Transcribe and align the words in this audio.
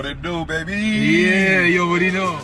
What 0.00 0.08
it 0.08 0.22
do, 0.22 0.46
baby? 0.46 0.78
Yeah, 0.78 1.66
you 1.66 1.82
already 1.82 2.10
know. 2.10 2.38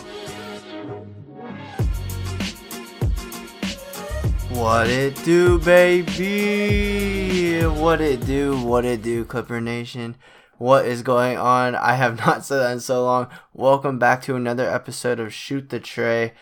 What 4.49 4.87
it 4.91 5.15
do, 5.23 5.57
baby? 5.57 7.65
What 7.65 7.99
it 7.99 8.23
do? 8.27 8.61
What 8.61 8.85
it 8.85 9.01
do, 9.01 9.25
Clipper 9.25 9.59
Nation? 9.59 10.17
What 10.59 10.85
is 10.85 11.01
going 11.01 11.39
on? 11.39 11.73
I 11.73 11.95
have 11.95 12.19
not 12.27 12.45
said 12.45 12.59
that 12.59 12.73
in 12.73 12.79
so 12.79 13.03
long. 13.03 13.27
Welcome 13.55 13.97
back 13.97 14.21
to 14.25 14.35
another 14.35 14.69
episode 14.69 15.19
of 15.19 15.33
Shoot 15.33 15.69
the 15.69 15.79
Trey. 15.79 16.33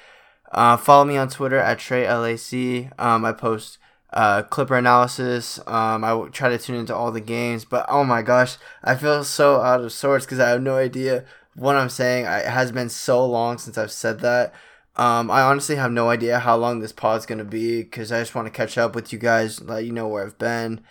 Uh, 0.51 0.75
follow 0.75 1.05
me 1.05 1.15
on 1.15 1.29
Twitter 1.29 1.59
at 1.59 1.77
TreyLAC. 1.77 2.91
Um, 2.99 3.23
I 3.23 3.31
post 3.31 3.77
uh, 4.15 4.43
Clipper 4.43 4.77
analysis. 4.77 5.59
Um, 5.67 6.03
I 6.03 6.27
try 6.31 6.49
to 6.49 6.57
tune 6.57 6.77
into 6.77 6.95
all 6.95 7.11
the 7.11 7.21
games, 7.21 7.65
but 7.65 7.85
oh 7.89 8.03
my 8.03 8.21
gosh, 8.21 8.57
I 8.83 8.95
feel 8.95 9.23
so 9.23 9.61
out 9.61 9.81
of 9.81 9.91
sorts 9.91 10.25
because 10.25 10.39
I 10.39 10.49
have 10.49 10.61
no 10.61 10.77
idea 10.77 11.25
what 11.55 11.75
I'm 11.75 11.89
saying. 11.89 12.25
I, 12.25 12.39
it 12.39 12.47
has 12.47 12.71
been 12.71 12.89
so 12.89 13.25
long 13.25 13.57
since 13.57 13.77
I've 13.77 13.91
said 13.91 14.21
that. 14.21 14.53
Um, 14.95 15.29
I 15.29 15.41
honestly 15.41 15.75
have 15.75 15.91
no 15.91 16.09
idea 16.09 16.39
how 16.39 16.55
long 16.55 16.79
this 16.79 16.93
pod's 16.93 17.25
gonna 17.25 17.43
be 17.43 17.83
because 17.83 18.11
I 18.11 18.21
just 18.21 18.33
want 18.33 18.47
to 18.47 18.51
catch 18.51 18.77
up 18.77 18.95
with 18.95 19.11
you 19.11 19.19
guys, 19.19 19.61
let 19.61 19.83
you 19.85 19.91
know 19.91 20.07
where 20.07 20.25
I've 20.25 20.37
been, 20.37 20.81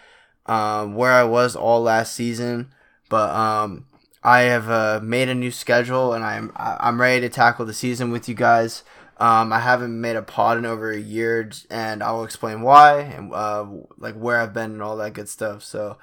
um, 0.44 0.94
where 0.94 1.12
I 1.12 1.24
was 1.24 1.56
all 1.56 1.80
last 1.82 2.14
season. 2.14 2.72
But 3.08 3.30
um, 3.34 3.86
I 4.22 4.40
have 4.40 4.68
uh, 4.68 5.00
made 5.02 5.30
a 5.30 5.34
new 5.34 5.50
schedule 5.50 6.12
and 6.12 6.24
I'm 6.24 6.52
I'm 6.56 7.00
ready 7.00 7.22
to 7.22 7.28
tackle 7.28 7.64
the 7.64 7.74
season 7.74 8.10
with 8.10 8.28
you 8.28 8.34
guys. 8.34 8.82
Um, 9.18 9.52
I 9.52 9.60
haven't 9.60 10.00
made 10.00 10.16
a 10.16 10.22
pod 10.22 10.58
in 10.58 10.66
over 10.66 10.90
a 10.90 10.98
year, 10.98 11.50
and 11.70 12.02
I'll 12.02 12.24
explain 12.24 12.62
why 12.62 13.00
and 13.00 13.32
uh, 13.32 13.66
like 13.96 14.14
where 14.14 14.40
I've 14.40 14.52
been 14.52 14.72
and 14.72 14.82
all 14.82 14.96
that 14.96 15.12
good 15.12 15.28
stuff. 15.28 15.62
So, 15.62 15.98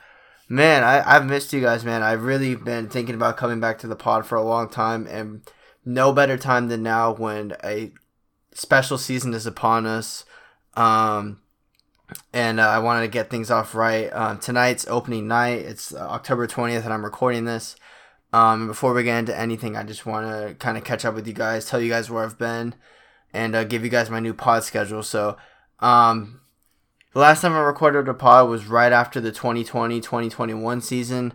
man, 0.48 0.84
I, 0.84 1.16
I've 1.16 1.26
missed 1.26 1.52
you 1.52 1.62
guys, 1.62 1.84
man. 1.84 2.04
I've 2.04 2.24
really 2.24 2.56
been 2.56 2.88
thinking 2.88 3.16
about 3.16 3.38
coming 3.38 3.60
back 3.60 3.80
to 3.80 3.88
the 3.88 3.96
pod 3.96 4.26
for 4.26 4.36
a 4.36 4.44
long 4.44 4.70
time, 4.70 5.08
and 5.08 5.42
no 5.84 6.14
better 6.14 6.38
time 6.38 6.70
than 6.70 6.84
now 6.84 7.14
when 7.14 7.54
a 7.64 7.92
special 8.54 8.98
season 8.98 9.34
is 9.34 9.46
upon 9.46 9.86
us. 9.86 10.26
Um, 10.76 11.42
and 12.34 12.60
uh, 12.60 12.68
I 12.68 12.80
wanted 12.80 13.02
to 13.02 13.08
get 13.08 13.30
things 13.30 13.52
off 13.52 13.76
right. 13.76 14.08
Um, 14.08 14.40
tonight's 14.40 14.88
opening 14.88 15.28
night. 15.28 15.60
It's 15.60 15.94
uh, 15.94 16.00
October 16.00 16.48
20th, 16.48 16.84
and 16.84 16.94
I'm 16.94 17.06
recording 17.06 17.46
this. 17.46 17.76
Um, 18.34 18.68
before 18.68 18.94
we 18.94 19.04
get 19.04 19.20
into 19.20 19.38
anything, 19.38 19.76
I 19.76 19.84
just 19.84 20.06
want 20.06 20.28
to 20.28 20.56
kind 20.56 20.78
of 20.78 20.84
catch 20.84 21.04
up 21.04 21.16
with 21.16 21.28
you 21.28 21.34
guys, 21.34 21.66
tell 21.66 21.82
you 21.82 21.90
guys 21.90 22.10
where 22.10 22.24
I've 22.24 22.38
been, 22.38 22.76
and 23.34 23.56
uh, 23.56 23.64
give 23.64 23.84
you 23.84 23.90
guys 23.90 24.10
my 24.10 24.20
new 24.20 24.34
pod 24.34 24.64
schedule. 24.64 25.04
So, 25.04 25.38
um, 25.80 26.42
the 27.14 27.20
last 27.20 27.42
time 27.42 27.54
I 27.54 27.60
recorded 27.60 28.08
a 28.08 28.14
pod 28.14 28.50
was 28.50 28.68
right 28.68 28.92
after 28.92 29.20
the 29.20 29.32
2020 29.32 30.00
2021 30.00 30.82
season. 30.82 31.34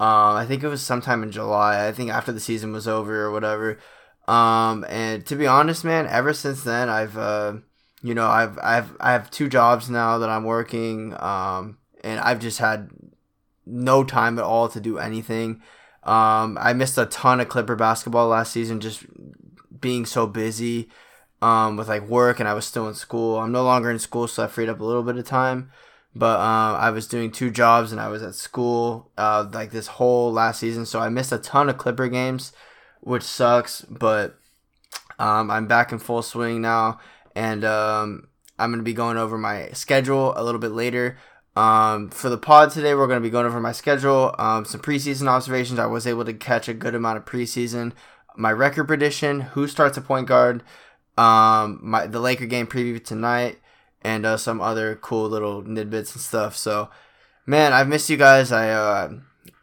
Um, 0.00 0.36
I 0.36 0.44
think 0.46 0.62
it 0.62 0.68
was 0.68 0.82
sometime 0.82 1.22
in 1.22 1.30
July. 1.30 1.86
I 1.86 1.92
think 1.92 2.10
after 2.10 2.32
the 2.32 2.40
season 2.40 2.72
was 2.72 2.86
over 2.86 3.22
or 3.22 3.30
whatever. 3.30 3.78
Um, 4.26 4.84
and 4.88 5.24
to 5.26 5.36
be 5.36 5.46
honest, 5.46 5.84
man, 5.84 6.06
ever 6.06 6.34
since 6.34 6.62
then, 6.62 6.88
I've, 6.88 7.16
uh, 7.16 7.54
you 8.02 8.14
know, 8.14 8.26
I've, 8.26 8.58
I've, 8.62 8.96
I 9.00 9.12
have 9.12 9.30
two 9.30 9.48
jobs 9.48 9.88
now 9.88 10.18
that 10.18 10.28
I'm 10.28 10.44
working. 10.44 11.14
Um, 11.18 11.78
and 12.02 12.20
I've 12.20 12.40
just 12.40 12.58
had 12.58 12.90
no 13.64 14.04
time 14.04 14.38
at 14.38 14.44
all 14.44 14.68
to 14.70 14.80
do 14.80 14.98
anything. 14.98 15.62
Um, 16.02 16.58
I 16.60 16.74
missed 16.74 16.98
a 16.98 17.06
ton 17.06 17.40
of 17.40 17.48
Clipper 17.48 17.76
basketball 17.76 18.28
last 18.28 18.52
season, 18.52 18.80
just 18.80 19.06
being 19.80 20.04
so 20.04 20.26
busy 20.26 20.90
um, 21.44 21.76
with 21.76 21.88
like 21.88 22.08
work, 22.08 22.40
and 22.40 22.48
I 22.48 22.54
was 22.54 22.64
still 22.64 22.88
in 22.88 22.94
school. 22.94 23.38
I'm 23.38 23.52
no 23.52 23.62
longer 23.62 23.90
in 23.90 23.98
school, 23.98 24.26
so 24.26 24.42
I 24.42 24.46
freed 24.46 24.70
up 24.70 24.80
a 24.80 24.84
little 24.84 25.02
bit 25.02 25.18
of 25.18 25.26
time. 25.26 25.70
But 26.14 26.40
um, 26.40 26.76
I 26.76 26.88
was 26.90 27.06
doing 27.06 27.30
two 27.30 27.50
jobs, 27.50 27.92
and 27.92 28.00
I 28.00 28.08
was 28.08 28.22
at 28.22 28.34
school 28.34 29.10
uh, 29.18 29.46
like 29.52 29.70
this 29.70 29.88
whole 29.88 30.32
last 30.32 30.60
season, 30.60 30.86
so 30.86 31.00
I 31.00 31.10
missed 31.10 31.32
a 31.32 31.38
ton 31.38 31.68
of 31.68 31.76
Clipper 31.76 32.08
games, 32.08 32.52
which 33.00 33.22
sucks. 33.22 33.82
But 33.82 34.38
um, 35.18 35.50
I'm 35.50 35.66
back 35.66 35.92
in 35.92 35.98
full 35.98 36.22
swing 36.22 36.62
now, 36.62 36.98
and 37.34 37.62
um, 37.62 38.28
I'm 38.58 38.70
gonna 38.70 38.82
be 38.82 38.94
going 38.94 39.18
over 39.18 39.36
my 39.36 39.68
schedule 39.72 40.32
a 40.36 40.42
little 40.42 40.60
bit 40.60 40.72
later. 40.72 41.18
Um, 41.56 42.08
for 42.08 42.30
the 42.30 42.38
pod 42.38 42.70
today, 42.70 42.94
we're 42.94 43.06
going 43.06 43.20
to 43.20 43.28
be 43.28 43.30
going 43.30 43.46
over 43.46 43.60
my 43.60 43.70
schedule, 43.70 44.34
um, 44.40 44.64
some 44.64 44.80
preseason 44.80 45.28
observations. 45.28 45.78
I 45.78 45.86
was 45.86 46.04
able 46.04 46.24
to 46.24 46.34
catch 46.34 46.68
a 46.68 46.74
good 46.74 46.96
amount 46.96 47.18
of 47.18 47.24
preseason. 47.26 47.92
My 48.36 48.50
record 48.50 48.88
prediction, 48.88 49.40
who 49.40 49.68
starts 49.68 49.96
a 49.96 50.00
point 50.00 50.26
guard, 50.26 50.64
um, 51.16 51.80
my 51.82 52.06
the 52.06 52.20
Laker 52.20 52.46
game 52.46 52.66
preview 52.66 53.02
tonight, 53.02 53.58
and 54.02 54.26
uh, 54.26 54.36
some 54.36 54.60
other 54.60 54.96
cool 54.96 55.28
little 55.28 55.62
nidbits 55.62 56.14
and 56.14 56.22
stuff. 56.22 56.56
So, 56.56 56.90
man, 57.46 57.72
I've 57.72 57.88
missed 57.88 58.10
you 58.10 58.16
guys. 58.16 58.52
I 58.52 58.70
uh, 58.70 59.12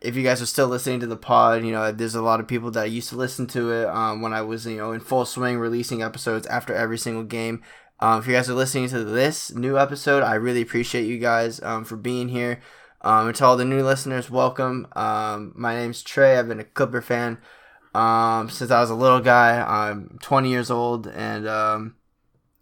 if 0.01 0.15
you 0.15 0.23
guys 0.23 0.41
are 0.41 0.47
still 0.47 0.67
listening 0.67 0.99
to 1.01 1.07
the 1.07 1.15
pod, 1.15 1.63
you 1.63 1.71
know, 1.71 1.91
there's 1.91 2.15
a 2.15 2.21
lot 2.21 2.39
of 2.39 2.47
people 2.47 2.71
that 2.71 2.89
used 2.91 3.09
to 3.09 3.15
listen 3.15 3.47
to 3.47 3.71
it 3.71 3.87
um, 3.87 4.21
when 4.21 4.33
I 4.33 4.41
was, 4.41 4.65
you 4.65 4.77
know, 4.77 4.91
in 4.91 4.99
full 4.99 5.25
swing 5.25 5.59
releasing 5.59 6.01
episodes 6.01 6.47
after 6.47 6.73
every 6.73 6.97
single 6.97 7.23
game. 7.23 7.61
Um, 7.99 8.19
if 8.19 8.27
you 8.27 8.33
guys 8.33 8.49
are 8.49 8.55
listening 8.55 8.89
to 8.89 9.03
this 9.03 9.53
new 9.53 9.77
episode, 9.77 10.23
I 10.23 10.33
really 10.35 10.61
appreciate 10.61 11.05
you 11.05 11.19
guys 11.19 11.61
um, 11.61 11.85
for 11.85 11.97
being 11.97 12.29
here. 12.29 12.59
Um, 13.01 13.27
and 13.27 13.35
to 13.35 13.45
all 13.45 13.57
the 13.57 13.65
new 13.65 13.83
listeners, 13.83 14.29
welcome. 14.29 14.87
Um, 14.93 15.53
my 15.55 15.75
name's 15.75 16.01
Trey. 16.01 16.37
I've 16.37 16.47
been 16.47 16.59
a 16.59 16.63
Clipper 16.63 17.01
fan 17.01 17.37
um, 17.93 18.49
since 18.49 18.71
I 18.71 18.79
was 18.79 18.89
a 18.89 18.95
little 18.95 19.19
guy. 19.19 19.61
I'm 19.61 20.17
20 20.21 20.49
years 20.49 20.71
old, 20.71 21.07
and 21.07 21.47
um, 21.47 21.95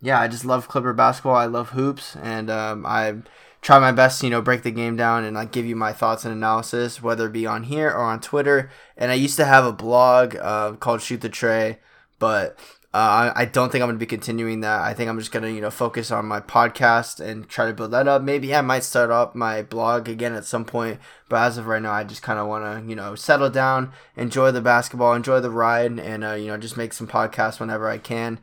yeah, 0.02 0.20
I 0.20 0.28
just 0.28 0.46
love 0.46 0.68
Clipper 0.68 0.94
basketball. 0.94 1.36
I 1.36 1.46
love 1.46 1.70
hoops, 1.70 2.16
and 2.16 2.50
um, 2.50 2.86
I 2.86 3.16
try 3.62 3.80
my 3.80 3.92
best 3.92 4.22
to 4.22 4.28
you 4.28 4.32
know 4.32 4.42
break 4.42 4.64
the 4.64 4.72
game 4.72 4.96
down 4.96 5.24
and 5.24 5.36
like 5.36 5.52
give 5.52 5.66
you 5.66 5.76
my 5.76 5.94
thoughts 5.94 6.26
and 6.26 6.34
analysis, 6.34 7.02
whether 7.02 7.28
it 7.28 7.34
be 7.34 7.46
on 7.46 7.64
here 7.64 7.90
or 7.90 8.04
on 8.04 8.20
Twitter. 8.20 8.72
And 8.98 9.12
I 9.12 9.16
used 9.16 9.38
to 9.38 9.46
have 9.46 9.66
a 9.66 9.74
blog 9.74 10.36
uh, 10.36 10.74
called 10.74 11.02
Shoot 11.02 11.22
the 11.22 11.30
Trey, 11.30 11.80
but 12.18 12.58
uh, 12.92 13.32
I 13.36 13.46
don't 13.46 13.72
think 13.72 13.84
I'm 13.84 13.88
going 13.88 14.00
to 14.00 14.04
be 14.04 14.08
continuing 14.08 14.62
that. 14.62 14.82
I 14.82 14.96
think 14.96 15.10
I'm 15.10 15.20
just 15.20 15.32
going 15.32 15.44
to, 15.44 15.52
you 15.52 15.62
know, 15.62 15.70
focus 15.70 16.10
on 16.10 16.26
my 16.26 16.40
podcast 16.40 17.20
and 17.20 17.48
try 17.48 17.68
to 17.68 17.74
build 17.74 17.92
that 17.92 18.08
up. 18.08 18.24
Maybe 18.24 18.56
I 18.56 18.62
might 18.62 18.84
start 18.84 19.12
up 19.12 19.36
my 19.36 19.62
blog 19.62 20.10
again 20.10 20.34
at 20.34 20.44
some 20.44 20.66
point, 20.66 21.00
but 21.30 21.36
as 21.36 21.60
of 21.60 21.68
right 21.68 21.84
now, 21.84 21.92
I 21.92 22.04
just 22.04 22.24
kind 22.24 22.40
of 22.40 22.48
want 22.48 22.66
to, 22.66 22.90
you 22.90 22.96
know, 22.96 23.14
settle 23.14 23.52
down, 23.52 23.92
enjoy 24.16 24.50
the 24.52 24.62
basketball, 24.62 25.14
enjoy 25.14 25.40
the 25.40 25.52
ride, 25.52 26.00
and, 26.00 26.24
uh, 26.24 26.32
you 26.34 26.48
know, 26.48 26.58
just 26.58 26.78
make 26.78 26.94
some 26.94 27.08
podcasts 27.08 27.60
whenever 27.60 27.88
I 27.88 28.00
can. 28.00 28.40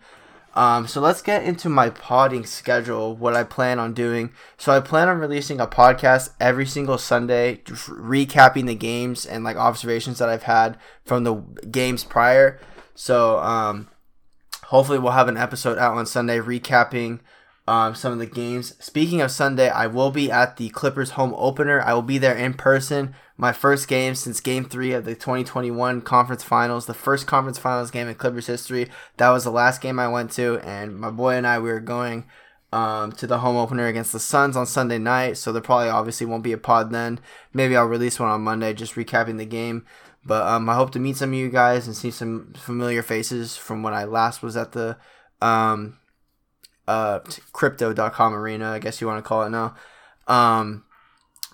Um, 0.54 0.86
so 0.86 1.00
let's 1.00 1.22
get 1.22 1.42
into 1.42 1.68
my 1.68 1.90
podding 1.90 2.46
schedule, 2.46 3.16
what 3.16 3.34
I 3.34 3.42
plan 3.42 3.80
on 3.80 3.94
doing. 3.94 4.32
So 4.56 4.70
I 4.70 4.78
plan 4.78 5.08
on 5.08 5.18
releasing 5.18 5.60
a 5.60 5.66
podcast 5.66 6.30
every 6.38 6.66
single 6.66 6.98
Sunday, 6.98 7.56
recapping 7.66 8.66
the 8.66 8.76
games 8.76 9.26
and 9.26 9.42
like 9.42 9.56
observations 9.56 10.20
that 10.20 10.28
I've 10.28 10.44
had 10.44 10.78
from 11.04 11.24
the 11.24 11.34
games 11.70 12.04
prior. 12.04 12.60
So, 12.94 13.38
um, 13.40 13.88
hopefully 14.66 14.98
we'll 14.98 15.12
have 15.12 15.28
an 15.28 15.36
episode 15.36 15.78
out 15.78 15.96
on 15.96 16.06
Sunday 16.06 16.38
recapping 16.38 17.20
um, 17.68 17.94
some 17.94 18.12
of 18.12 18.18
the 18.18 18.26
games. 18.26 18.74
Speaking 18.78 19.20
of 19.20 19.30
Sunday, 19.30 19.68
I 19.68 19.86
will 19.86 20.10
be 20.10 20.30
at 20.30 20.56
the 20.56 20.68
Clippers 20.70 21.10
home 21.10 21.34
opener. 21.36 21.80
I 21.80 21.94
will 21.94 22.02
be 22.02 22.18
there 22.18 22.36
in 22.36 22.54
person. 22.54 23.14
My 23.36 23.52
first 23.52 23.88
game 23.88 24.14
since 24.14 24.40
game 24.40 24.64
three 24.64 24.92
of 24.92 25.04
the 25.04 25.14
2021 25.14 26.02
conference 26.02 26.42
finals, 26.42 26.86
the 26.86 26.94
first 26.94 27.26
conference 27.26 27.58
finals 27.58 27.90
game 27.90 28.08
in 28.08 28.14
Clippers 28.14 28.46
history. 28.46 28.88
That 29.16 29.30
was 29.30 29.44
the 29.44 29.50
last 29.50 29.80
game 29.80 29.98
I 29.98 30.08
went 30.08 30.30
to, 30.32 30.58
and 30.60 30.96
my 30.98 31.10
boy 31.10 31.34
and 31.34 31.46
I, 31.46 31.58
we 31.58 31.70
were 31.70 31.80
going 31.80 32.24
um, 32.72 33.12
to 33.12 33.26
the 33.26 33.38
home 33.38 33.56
opener 33.56 33.86
against 33.86 34.12
the 34.12 34.20
Suns 34.20 34.56
on 34.56 34.66
Sunday 34.66 34.98
night. 34.98 35.36
So 35.36 35.52
there 35.52 35.62
probably 35.62 35.88
obviously 35.88 36.26
won't 36.26 36.44
be 36.44 36.52
a 36.52 36.58
pod 36.58 36.90
then. 36.90 37.20
Maybe 37.52 37.76
I'll 37.76 37.86
release 37.86 38.18
one 38.18 38.28
on 38.28 38.42
Monday, 38.42 38.74
just 38.74 38.94
recapping 38.94 39.38
the 39.38 39.46
game. 39.46 39.84
But 40.26 40.46
um, 40.46 40.68
I 40.68 40.74
hope 40.74 40.90
to 40.92 40.98
meet 40.98 41.16
some 41.16 41.30
of 41.30 41.38
you 41.38 41.48
guys 41.48 41.86
and 41.86 41.96
see 41.96 42.10
some 42.10 42.52
familiar 42.56 43.02
faces 43.02 43.56
from 43.56 43.82
when 43.82 43.94
I 43.94 44.04
last 44.04 44.42
was 44.42 44.56
at 44.56 44.72
the 44.72 44.96
um, 45.40 45.98
uh, 46.88 47.20
crypto.com 47.52 48.34
arena, 48.34 48.70
I 48.70 48.78
guess 48.78 49.00
you 49.00 49.06
want 49.06 49.22
to 49.22 49.28
call 49.28 49.44
it 49.44 49.50
now. 49.50 49.76
Um, 50.26 50.84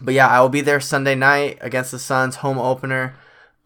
but 0.01 0.15
yeah, 0.15 0.29
I 0.29 0.41
will 0.41 0.49
be 0.49 0.63
there 0.63 0.81
Sunday 0.81 1.15
night 1.15 1.59
against 1.61 1.91
the 1.91 1.99
Suns, 1.99 2.37
home 2.37 2.59
opener. 2.59 3.15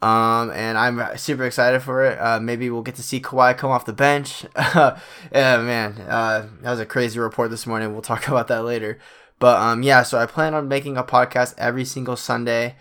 Um, 0.02 0.50
and 0.50 0.76
I'm 0.76 1.16
super 1.16 1.44
excited 1.44 1.80
for 1.82 2.04
it. 2.04 2.18
Uh, 2.20 2.38
maybe 2.38 2.68
we'll 2.68 2.82
get 2.82 2.96
to 2.96 3.02
see 3.02 3.20
Kawhi 3.20 3.56
come 3.56 3.70
off 3.70 3.86
the 3.86 3.92
bench. 3.92 4.44
yeah, 4.56 4.98
man, 5.32 6.00
uh, 6.02 6.48
that 6.62 6.70
was 6.70 6.80
a 6.80 6.86
crazy 6.86 7.18
report 7.18 7.50
this 7.50 7.66
morning. 7.66 7.92
We'll 7.92 8.02
talk 8.02 8.28
about 8.28 8.48
that 8.48 8.64
later. 8.64 8.98
But 9.38 9.60
um, 9.60 9.82
yeah, 9.82 10.02
so 10.02 10.18
I 10.18 10.26
plan 10.26 10.54
on 10.54 10.68
making 10.68 10.96
a 10.96 11.04
podcast 11.04 11.54
every 11.58 11.84
single 11.84 12.16
Sunday 12.16 12.76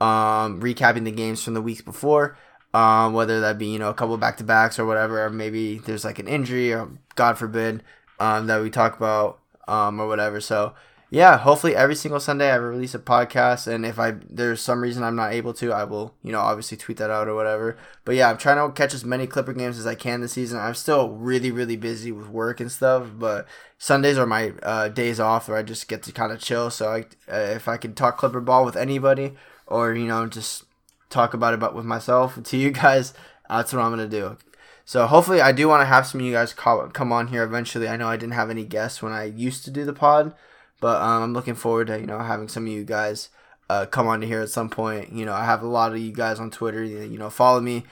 um, 0.00 0.60
recapping 0.60 1.04
the 1.04 1.10
games 1.10 1.42
from 1.42 1.54
the 1.54 1.62
weeks 1.62 1.82
before. 1.82 2.36
Um, 2.72 3.14
whether 3.14 3.40
that 3.40 3.58
be 3.58 3.66
you 3.66 3.80
know 3.80 3.90
a 3.90 3.94
couple 3.94 4.16
back 4.16 4.36
to 4.36 4.44
backs 4.44 4.78
or 4.78 4.86
whatever, 4.86 5.24
or 5.24 5.30
maybe 5.30 5.78
there's 5.78 6.04
like 6.04 6.20
an 6.20 6.28
injury 6.28 6.72
or 6.72 6.88
God 7.16 7.36
forbid 7.36 7.82
um, 8.20 8.46
that 8.46 8.62
we 8.62 8.70
talk 8.70 8.96
about 8.96 9.40
um, 9.66 9.98
or 9.98 10.06
whatever. 10.06 10.40
So 10.40 10.74
yeah, 11.12 11.38
hopefully 11.38 11.74
every 11.74 11.96
single 11.96 12.20
Sunday 12.20 12.52
I 12.52 12.54
release 12.54 12.94
a 12.94 13.00
podcast, 13.00 13.66
and 13.66 13.84
if 13.84 13.98
I 13.98 14.12
there's 14.28 14.60
some 14.60 14.80
reason 14.80 15.02
I'm 15.02 15.16
not 15.16 15.32
able 15.32 15.52
to, 15.54 15.72
I 15.72 15.82
will 15.82 16.14
you 16.22 16.30
know 16.30 16.38
obviously 16.38 16.76
tweet 16.76 16.98
that 16.98 17.10
out 17.10 17.26
or 17.26 17.34
whatever. 17.34 17.76
But 18.04 18.14
yeah, 18.14 18.30
I'm 18.30 18.38
trying 18.38 18.64
to 18.64 18.72
catch 18.72 18.94
as 18.94 19.04
many 19.04 19.26
Clipper 19.26 19.52
games 19.52 19.76
as 19.76 19.88
I 19.88 19.96
can 19.96 20.20
this 20.20 20.34
season. 20.34 20.60
I'm 20.60 20.74
still 20.74 21.10
really 21.10 21.50
really 21.50 21.76
busy 21.76 22.12
with 22.12 22.28
work 22.28 22.60
and 22.60 22.70
stuff, 22.70 23.08
but 23.18 23.48
Sundays 23.76 24.16
are 24.18 24.26
my 24.26 24.52
uh, 24.62 24.86
days 24.88 25.18
off 25.18 25.48
where 25.48 25.58
I 25.58 25.64
just 25.64 25.88
get 25.88 26.04
to 26.04 26.12
kind 26.12 26.30
of 26.30 26.38
chill. 26.38 26.70
So 26.70 26.88
I, 26.88 27.00
uh, 27.28 27.54
if 27.56 27.66
I 27.66 27.76
can 27.76 27.94
talk 27.94 28.18
Clipper 28.18 28.40
ball 28.40 28.64
with 28.64 28.76
anybody 28.76 29.34
or 29.70 29.94
you 29.94 30.06
know 30.06 30.26
just 30.26 30.64
talk 31.08 31.34
about 31.34 31.54
it 31.54 31.60
but 31.60 31.74
with 31.74 31.84
myself 31.84 32.42
to 32.42 32.56
you 32.56 32.70
guys. 32.70 33.14
That's 33.48 33.72
what 33.72 33.82
I'm 33.82 33.90
gonna 33.90 34.08
do. 34.08 34.36
So 34.84 35.06
hopefully, 35.06 35.40
I 35.40 35.52
do 35.52 35.68
want 35.68 35.82
to 35.82 35.86
have 35.86 36.06
some 36.06 36.20
of 36.20 36.26
you 36.26 36.32
guys 36.32 36.52
call, 36.52 36.88
come 36.88 37.12
on 37.12 37.28
here 37.28 37.44
eventually. 37.44 37.88
I 37.88 37.96
know 37.96 38.08
I 38.08 38.16
didn't 38.16 38.34
have 38.34 38.50
any 38.50 38.64
guests 38.64 39.00
when 39.00 39.12
I 39.12 39.24
used 39.24 39.64
to 39.64 39.70
do 39.70 39.84
the 39.84 39.92
pod, 39.92 40.34
but 40.80 41.00
um, 41.00 41.22
I'm 41.22 41.32
looking 41.32 41.54
forward 41.54 41.86
to 41.88 42.00
you 42.00 42.06
know 42.06 42.18
having 42.18 42.48
some 42.48 42.66
of 42.66 42.72
you 42.72 42.84
guys 42.84 43.28
uh, 43.68 43.86
come 43.86 44.08
on 44.08 44.22
here 44.22 44.40
at 44.40 44.48
some 44.48 44.68
point. 44.68 45.12
You 45.12 45.24
know, 45.24 45.32
I 45.32 45.44
have 45.44 45.62
a 45.62 45.68
lot 45.68 45.92
of 45.92 45.98
you 45.98 46.12
guys 46.12 46.40
on 46.40 46.50
Twitter. 46.50 46.82
You 46.82 47.18
know, 47.18 47.30
follow 47.30 47.60
me. 47.60 47.84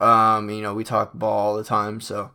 Um, 0.00 0.50
you 0.50 0.62
know, 0.62 0.72
we 0.72 0.84
talk 0.84 1.14
ball 1.14 1.48
all 1.48 1.56
the 1.56 1.64
time. 1.64 2.00
So 2.00 2.30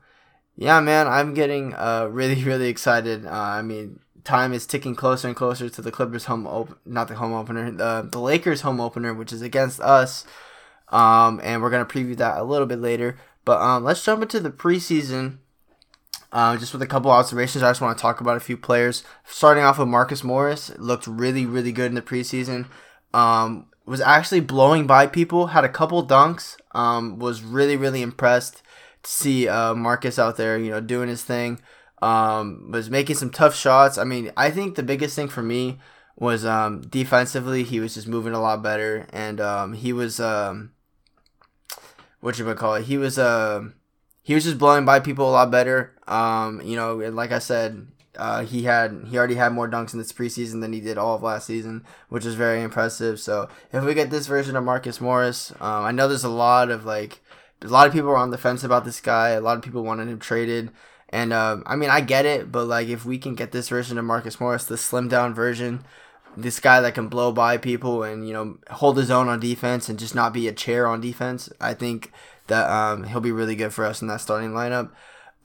yeah, 0.57 0.79
man, 0.81 1.07
I'm 1.07 1.33
getting 1.33 1.73
uh 1.73 2.07
really 2.11 2.43
really 2.43 2.67
excited. 2.67 3.25
Uh, 3.25 3.31
I 3.31 3.61
mean, 3.61 3.99
time 4.23 4.53
is 4.53 4.65
ticking 4.65 4.95
closer 4.95 5.27
and 5.27 5.37
closer 5.37 5.69
to 5.69 5.81
the 5.81 5.91
Clippers 5.91 6.25
home 6.25 6.75
not 6.85 7.07
the 7.07 7.15
home 7.15 7.33
opener, 7.33 7.71
the 7.71 8.07
the 8.09 8.19
Lakers 8.19 8.61
home 8.61 8.79
opener, 8.79 9.13
which 9.13 9.33
is 9.33 9.41
against 9.41 9.79
us. 9.79 10.25
Um, 10.89 11.39
and 11.43 11.61
we're 11.61 11.69
gonna 11.69 11.85
preview 11.85 12.17
that 12.17 12.37
a 12.37 12.43
little 12.43 12.67
bit 12.67 12.79
later. 12.79 13.17
But 13.45 13.61
um, 13.61 13.83
let's 13.83 14.03
jump 14.03 14.21
into 14.21 14.39
the 14.39 14.51
preseason. 14.51 15.37
Uh, 16.31 16.55
just 16.55 16.71
with 16.71 16.81
a 16.81 16.87
couple 16.87 17.11
observations, 17.11 17.61
I 17.61 17.71
just 17.71 17.81
want 17.81 17.97
to 17.97 18.01
talk 18.01 18.21
about 18.21 18.37
a 18.37 18.41
few 18.41 18.55
players. 18.55 19.03
Starting 19.25 19.63
off 19.63 19.79
with 19.79 19.89
Marcus 19.89 20.23
Morris, 20.23 20.71
looked 20.77 21.05
really, 21.05 21.45
really 21.45 21.73
good 21.73 21.87
in 21.87 21.95
the 21.95 22.01
preseason. 22.01 22.67
Um, 23.13 23.67
was 23.85 23.99
actually 23.99 24.39
blowing 24.39 24.87
by 24.87 25.07
people. 25.07 25.47
Had 25.47 25.65
a 25.65 25.69
couple 25.69 26.05
dunks. 26.05 26.55
Um, 26.73 27.19
was 27.19 27.41
really, 27.41 27.75
really 27.75 28.01
impressed 28.01 28.63
to 29.03 29.11
see 29.11 29.47
uh, 29.49 29.73
Marcus 29.73 30.17
out 30.17 30.37
there, 30.37 30.57
you 30.57 30.71
know, 30.71 30.79
doing 30.79 31.09
his 31.09 31.23
thing. 31.23 31.59
Um, 32.01 32.71
was 32.71 32.89
making 32.89 33.15
some 33.15 33.29
tough 33.29 33.55
shots. 33.55 33.97
I 33.97 34.03
mean, 34.03 34.31
I 34.35 34.49
think 34.49 34.75
the 34.75 34.83
biggest 34.83 35.15
thing 35.15 35.27
for 35.27 35.43
me 35.43 35.77
was 36.15 36.45
um, 36.45 36.81
defensively, 36.81 37.63
he 37.63 37.79
was 37.79 37.93
just 37.93 38.07
moving 38.07 38.33
a 38.33 38.41
lot 38.41 38.63
better, 38.63 39.07
and 39.11 39.39
um, 39.39 39.73
he 39.73 39.93
was 39.93 40.19
um, 40.19 40.71
what 42.19 42.39
you 42.39 42.45
would 42.45 42.57
call 42.57 42.75
it. 42.75 42.85
He 42.85 42.97
was 42.97 43.17
uh, 43.19 43.69
he 44.23 44.33
was 44.33 44.43
just 44.43 44.57
blowing 44.57 44.85
by 44.85 44.99
people 44.99 45.29
a 45.29 45.31
lot 45.31 45.51
better. 45.51 45.95
Um, 46.07 46.61
you 46.63 46.75
know, 46.75 46.95
like 46.95 47.31
I 47.31 47.39
said, 47.39 47.87
uh, 48.17 48.43
he 48.43 48.63
had 48.63 49.05
he 49.09 49.17
already 49.17 49.35
had 49.35 49.53
more 49.53 49.69
dunks 49.69 49.93
in 49.93 49.99
this 49.99 50.13
preseason 50.13 50.61
than 50.61 50.73
he 50.73 50.81
did 50.81 50.97
all 50.97 51.15
of 51.15 51.23
last 51.23 51.47
season, 51.47 51.83
which 52.09 52.25
is 52.25 52.35
very 52.35 52.61
impressive. 52.61 53.19
So 53.19 53.49
if 53.71 53.83
we 53.83 53.93
get 53.93 54.09
this 54.09 54.27
version 54.27 54.55
of 54.55 54.63
Marcus 54.63 55.01
Morris, 55.01 55.51
um, 55.59 55.85
I 55.85 55.91
know 55.91 56.07
there's 56.07 56.23
a 56.23 56.29
lot 56.29 56.69
of 56.69 56.85
like 56.85 57.21
a 57.61 57.67
lot 57.67 57.87
of 57.87 57.93
people 57.93 58.09
are 58.09 58.17
on 58.17 58.31
the 58.31 58.37
fence 58.37 58.63
about 58.63 58.85
this 58.85 59.01
guy. 59.01 59.29
A 59.29 59.41
lot 59.41 59.57
of 59.57 59.63
people 59.63 59.83
wanted 59.83 60.07
him 60.07 60.19
traded. 60.19 60.71
And 61.11 61.33
uh, 61.33 61.57
I 61.65 61.75
mean, 61.75 61.89
I 61.89 62.01
get 62.01 62.25
it, 62.25 62.51
but 62.51 62.65
like, 62.65 62.87
if 62.87 63.05
we 63.05 63.17
can 63.17 63.35
get 63.35 63.51
this 63.51 63.69
version 63.69 63.97
of 63.97 64.05
Marcus 64.05 64.39
Morris, 64.39 64.63
the 64.63 64.77
slim 64.77 65.09
down 65.09 65.33
version, 65.33 65.83
this 66.37 66.59
guy 66.59 66.79
that 66.79 66.95
can 66.95 67.09
blow 67.09 67.31
by 67.31 67.57
people 67.57 68.03
and 68.03 68.25
you 68.27 68.33
know 68.33 68.57
hold 68.69 68.97
his 68.97 69.11
own 69.11 69.27
on 69.27 69.39
defense 69.39 69.89
and 69.89 69.99
just 69.99 70.15
not 70.15 70.33
be 70.33 70.47
a 70.47 70.53
chair 70.53 70.87
on 70.87 71.01
defense. 71.01 71.49
I 71.59 71.73
think 71.73 72.11
that 72.47 72.69
um, 72.69 73.03
he'll 73.03 73.19
be 73.19 73.31
really 73.31 73.55
good 73.55 73.73
for 73.73 73.85
us 73.85 74.01
in 74.01 74.07
that 74.07 74.21
starting 74.21 74.51
lineup. 74.51 74.91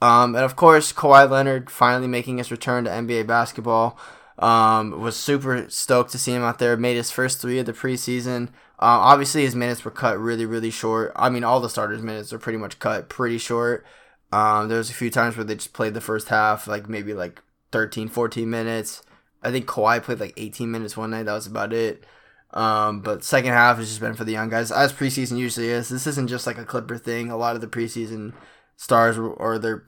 Um, 0.01 0.35
and 0.35 0.45
of 0.45 0.55
course, 0.55 0.93
Kawhi 0.93 1.29
Leonard 1.29 1.69
finally 1.69 2.07
making 2.07 2.37
his 2.37 2.51
return 2.51 2.85
to 2.85 2.89
NBA 2.89 3.27
basketball. 3.27 3.97
Um, 4.39 5.01
was 5.01 5.17
super 5.17 5.67
stoked 5.67 6.11
to 6.11 6.19
see 6.19 6.31
him 6.31 6.43
out 6.43 6.59
there. 6.59 6.77
Made 6.77 6.95
his 6.95 7.09
first 7.09 7.41
three 7.41 7.57
of 7.57 7.65
the 7.65 7.73
preseason. 7.73 8.49
Uh, 8.79 9.01
obviously, 9.01 9.41
his 9.41 9.55
minutes 9.55 9.83
were 9.83 9.91
cut 9.91 10.19
really, 10.19 10.45
really 10.45 10.69
short. 10.69 11.11
I 11.15 11.29
mean, 11.29 11.43
all 11.43 11.59
the 11.59 11.69
starters' 11.69 12.03
minutes 12.03 12.31
are 12.31 12.37
pretty 12.37 12.59
much 12.59 12.77
cut 12.77 13.09
pretty 13.09 13.39
short. 13.39 13.83
Um, 14.31 14.67
there 14.67 14.77
was 14.77 14.89
a 14.89 14.93
few 14.93 15.09
times 15.09 15.37
where 15.37 15.43
they 15.43 15.55
just 15.55 15.73
played 15.73 15.93
the 15.93 16.01
first 16.01 16.29
half, 16.29 16.67
like 16.67 16.89
maybe 16.89 17.13
like 17.13 17.41
13, 17.71 18.07
14 18.09 18.49
minutes. 18.49 19.03
I 19.41 19.51
think 19.51 19.65
Kawhi 19.65 20.01
played 20.03 20.19
like 20.19 20.33
18 20.37 20.69
minutes 20.69 20.97
one 20.97 21.11
night. 21.11 21.23
That 21.23 21.33
was 21.33 21.47
about 21.47 21.73
it. 21.73 22.03
Um, 22.51 23.01
but 23.01 23.23
second 23.23 23.51
half 23.51 23.77
has 23.77 23.87
just 23.87 23.99
been 23.99 24.13
for 24.13 24.23
the 24.23 24.31
young 24.31 24.49
guys, 24.49 24.71
as 24.71 24.93
preseason 24.93 25.37
usually 25.37 25.69
is. 25.69 25.89
This 25.89 26.07
isn't 26.07 26.27
just 26.27 26.47
like 26.47 26.57
a 26.57 26.65
Clipper 26.65 26.97
thing. 26.97 27.29
A 27.29 27.37
lot 27.37 27.55
of 27.55 27.61
the 27.61 27.67
preseason 27.67 28.33
stars 28.75 29.17
or 29.17 29.59
their 29.59 29.85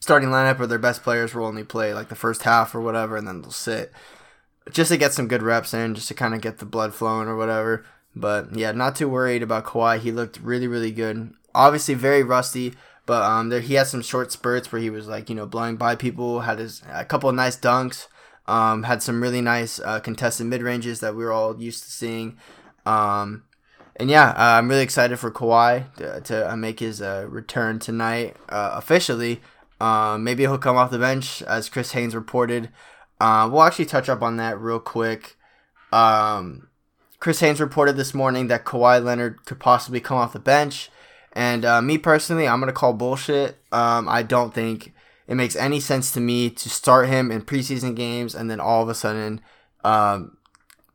starting 0.00 0.28
lineup 0.28 0.60
or 0.60 0.66
their 0.66 0.78
best 0.78 1.02
players 1.02 1.34
will 1.34 1.46
only 1.46 1.64
play 1.64 1.92
like 1.92 2.08
the 2.08 2.14
first 2.14 2.42
half 2.42 2.74
or 2.74 2.80
whatever, 2.80 3.16
and 3.16 3.26
then 3.26 3.42
they'll 3.42 3.50
sit 3.50 3.92
just 4.70 4.90
to 4.90 4.96
get 4.96 5.12
some 5.12 5.28
good 5.28 5.42
reps 5.42 5.74
in, 5.74 5.94
just 5.94 6.08
to 6.08 6.14
kind 6.14 6.34
of 6.34 6.40
get 6.40 6.58
the 6.58 6.66
blood 6.66 6.94
flowing 6.94 7.28
or 7.28 7.36
whatever. 7.36 7.84
But 8.14 8.54
yeah, 8.54 8.72
not 8.72 8.96
too 8.96 9.08
worried 9.08 9.42
about 9.42 9.64
Kawhi. 9.64 9.98
He 10.00 10.12
looked 10.12 10.40
really, 10.40 10.66
really 10.66 10.90
good. 10.90 11.32
Obviously, 11.54 11.94
very 11.94 12.22
rusty. 12.22 12.74
But 13.08 13.22
um, 13.22 13.48
there 13.48 13.60
he 13.60 13.72
had 13.72 13.86
some 13.86 14.02
short 14.02 14.32
spurts 14.32 14.70
where 14.70 14.82
he 14.82 14.90
was 14.90 15.08
like 15.08 15.30
you 15.30 15.34
know 15.34 15.46
blowing 15.46 15.76
by 15.76 15.96
people, 15.96 16.40
had 16.40 16.58
his 16.58 16.82
a 16.92 17.06
couple 17.06 17.30
of 17.30 17.34
nice 17.34 17.56
dunks. 17.56 18.06
Um, 18.46 18.82
had 18.82 19.02
some 19.02 19.22
really 19.22 19.40
nice 19.40 19.80
uh, 19.80 20.00
contested 20.00 20.46
mid 20.46 20.60
ranges 20.60 21.00
that 21.00 21.16
we 21.16 21.24
were 21.24 21.32
all 21.32 21.58
used 21.58 21.84
to 21.84 21.90
seeing. 21.90 22.36
Um, 22.84 23.44
and 23.96 24.10
yeah, 24.10 24.28
uh, 24.28 24.58
I'm 24.58 24.68
really 24.68 24.82
excited 24.82 25.18
for 25.18 25.30
Kawhi 25.30 25.90
to, 25.96 26.20
to 26.20 26.52
uh, 26.52 26.56
make 26.56 26.80
his 26.80 27.00
uh, 27.00 27.24
return 27.30 27.78
tonight 27.78 28.36
uh, 28.50 28.72
officially. 28.74 29.40
Maybe 29.80 30.42
he'll 30.42 30.58
come 30.58 30.76
off 30.76 30.90
the 30.90 30.98
bench, 30.98 31.40
as 31.42 31.70
Chris 31.70 31.92
Haynes 31.92 32.14
reported. 32.14 32.68
We'll 33.18 33.62
actually 33.62 33.86
touch 33.86 34.10
up 34.10 34.20
on 34.20 34.36
that 34.36 34.60
real 34.60 34.80
quick. 34.80 35.38
Um, 35.92 36.68
Chris 37.20 37.40
Haynes 37.40 37.58
reported 37.60 37.96
this 37.96 38.12
morning 38.12 38.48
that 38.48 38.66
Kawhi 38.66 39.02
Leonard 39.02 39.46
could 39.46 39.60
possibly 39.60 40.00
come 40.00 40.18
off 40.18 40.34
the 40.34 40.38
bench. 40.38 40.90
And 41.38 41.86
me 41.86 41.98
personally, 41.98 42.48
I'm 42.48 42.60
to 42.62 42.72
call 42.72 42.94
bullshit. 42.94 43.58
Um, 43.70 44.08
I 44.08 44.24
don't 44.24 44.52
think 44.52 44.92
it 45.28 45.36
makes 45.36 45.54
any 45.54 45.78
sense 45.78 46.10
to 46.12 46.20
me 46.20 46.50
to 46.50 46.68
start 46.68 47.08
him 47.08 47.30
in 47.30 47.42
preseason 47.42 47.94
games 47.94 48.34
and 48.34 48.50
then 48.50 48.58
all 48.58 48.82
of 48.82 48.88
a 48.88 48.94
sudden 48.94 49.40
um, 49.84 50.38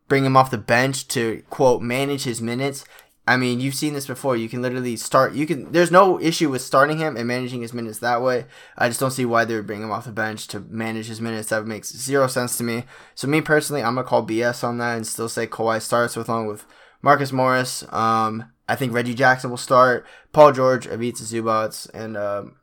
bring 0.10 0.26
him 0.26 0.36
off 0.36 0.52
the 0.52 0.58
bench 0.58 1.08
to 1.10 1.44
quote 1.50 1.82
manage 1.82 2.24
his 2.24 2.42
minutes. 2.42 2.84
I 3.26 3.38
mean, 3.38 3.62
you've 3.62 3.76
seen 3.76 3.94
this 3.94 4.08
before. 4.08 4.36
You 4.36 4.50
can 4.50 4.62
literally 4.62 4.98
start. 4.98 5.34
You 5.34 5.46
can. 5.46 5.72
There's 5.72 5.92
no 5.92 6.20
issue 6.20 6.50
with 6.50 6.62
starting 6.62 6.98
him 6.98 7.16
and 7.16 7.26
managing 7.26 7.62
his 7.62 7.74
minutes 7.74 8.00
that 8.00 8.22
way. 8.22 8.46
I 8.78 8.90
just 8.90 9.00
don't 9.00 9.12
see 9.12 9.24
why 9.24 9.46
they 9.46 9.56
would 9.56 9.68
bring 9.68 9.82
him 9.82 9.92
off 9.92 10.04
the 10.04 10.12
bench 10.12 10.48
to 10.50 10.60
manage 10.60 11.08
his 11.08 11.22
minutes. 11.22 11.48
That 11.48 11.66
makes 11.66 11.96
zero 11.96 12.28
sense 12.28 12.58
to 12.58 12.66
me. 12.66 12.84
So 13.16 13.30
me 13.30 13.40
personally, 13.40 13.82
I'm 13.82 13.96
gonna 13.96 14.06
call 14.06 14.28
BS 14.28 14.66
on 14.66 14.78
that 14.80 14.98
and 14.98 15.08
still 15.08 15.30
say 15.30 15.48
Kawhi 15.48 15.82
starts 15.82 16.18
with 16.18 16.28
along 16.28 16.48
with 16.48 16.66
Marcus 17.02 17.32
Morris. 17.32 17.86
Um, 17.94 18.52
I 18.68 18.76
think 18.76 18.94
Reggie 18.94 19.14
Jackson 19.14 19.50
will 19.50 19.58
start. 19.58 20.06
Paul 20.32 20.52
George, 20.52 20.88
Ivica 20.88 21.24
Zubac, 21.24 21.90
and 21.94 22.16
um, 22.16 22.56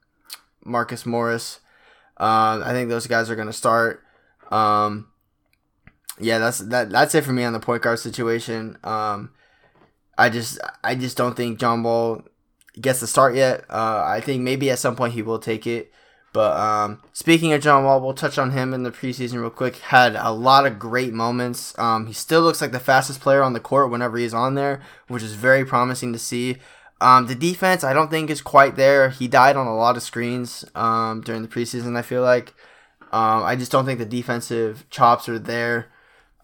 Marcus 0.65 1.05
Morris. 1.05 1.61
Uh, 2.17 2.63
I 2.65 2.73
think 2.73 2.89
those 2.89 3.07
guys 3.07 3.31
are 3.31 3.37
going 3.37 3.47
to 3.47 3.53
start. 3.53 4.03
Um, 4.51 5.09
yeah, 6.19 6.39
that's 6.39 6.59
that. 6.59 6.91
That's 6.91 7.15
it 7.15 7.25
for 7.25 7.33
me 7.33 7.45
on 7.45 7.53
the 7.53 7.61
point 7.61 7.83
guard 7.83 7.99
situation. 7.99 8.79
Um, 8.85 9.33
I 10.19 10.29
just 10.29 10.59
I 10.85 10.95
just 10.95 11.17
don't 11.17 11.37
think 11.37 11.59
John 11.59 11.83
Wall 11.83 12.23
gets 12.79 13.01
the 13.01 13.07
start 13.07 13.35
yet. 13.35 13.65
Uh, 13.71 14.03
I 14.07 14.21
think 14.21 14.43
maybe 14.43 14.71
at 14.71 14.79
some 14.79 14.97
point 14.97 15.15
he 15.15 15.23
will 15.23 15.39
take 15.39 15.67
it. 15.67 15.93
But 16.33 16.57
um, 16.57 17.03
speaking 17.13 17.53
of 17.53 17.61
John 17.61 17.85
Wall, 17.85 18.01
we'll 18.01 18.15
touch 18.15 18.39
on 18.39 18.53
him 18.53 18.73
in 18.73 18.85
the 18.85 18.93
preseason 18.93 19.41
real 19.41 19.51
quick. 19.51 19.77
Had 19.77 20.15
a 20.15 20.31
lot 20.31 20.65
of 20.65 20.79
great 20.79 21.13
moments. 21.13 21.77
Um, 21.77 22.07
he 22.07 22.13
still 22.13 22.43
looks 22.43 22.61
like 22.61 22.71
the 22.71 22.79
fastest 22.79 23.21
player 23.21 23.43
on 23.43 23.53
the 23.53 23.59
court 23.61 23.91
whenever 23.91 24.17
he's 24.17 24.33
on 24.33 24.55
there, 24.55 24.81
which 25.09 25.25
is 25.25 25.35
very 25.35 25.65
promising 25.65 26.13
to 26.13 26.19
see. 26.21 26.59
Um, 27.01 27.27
the 27.27 27.35
defense, 27.35 27.83
I 27.83 27.93
don't 27.93 28.11
think 28.11 28.31
is 28.31 28.43
quite 28.43 28.77
there. 28.77 29.11
He 29.11 29.27
died 29.27 29.57
on 29.57 29.67
a 29.67 29.75
lot 29.75 29.97
of 29.97 30.03
screens 30.03 30.65
um, 30.75 31.23
during 31.23 31.43
the 31.43 31.49
preseason. 31.49 31.97
I 31.97 32.03
feel 32.03 32.23
like 32.23 32.55
um, 33.11 33.43
I 33.43 33.57
just 33.57 33.73
don't 33.73 33.87
think 33.87 33.99
the 33.99 34.05
defensive 34.05 34.89
chops 34.89 35.29
are 35.29 35.39
there 35.39 35.91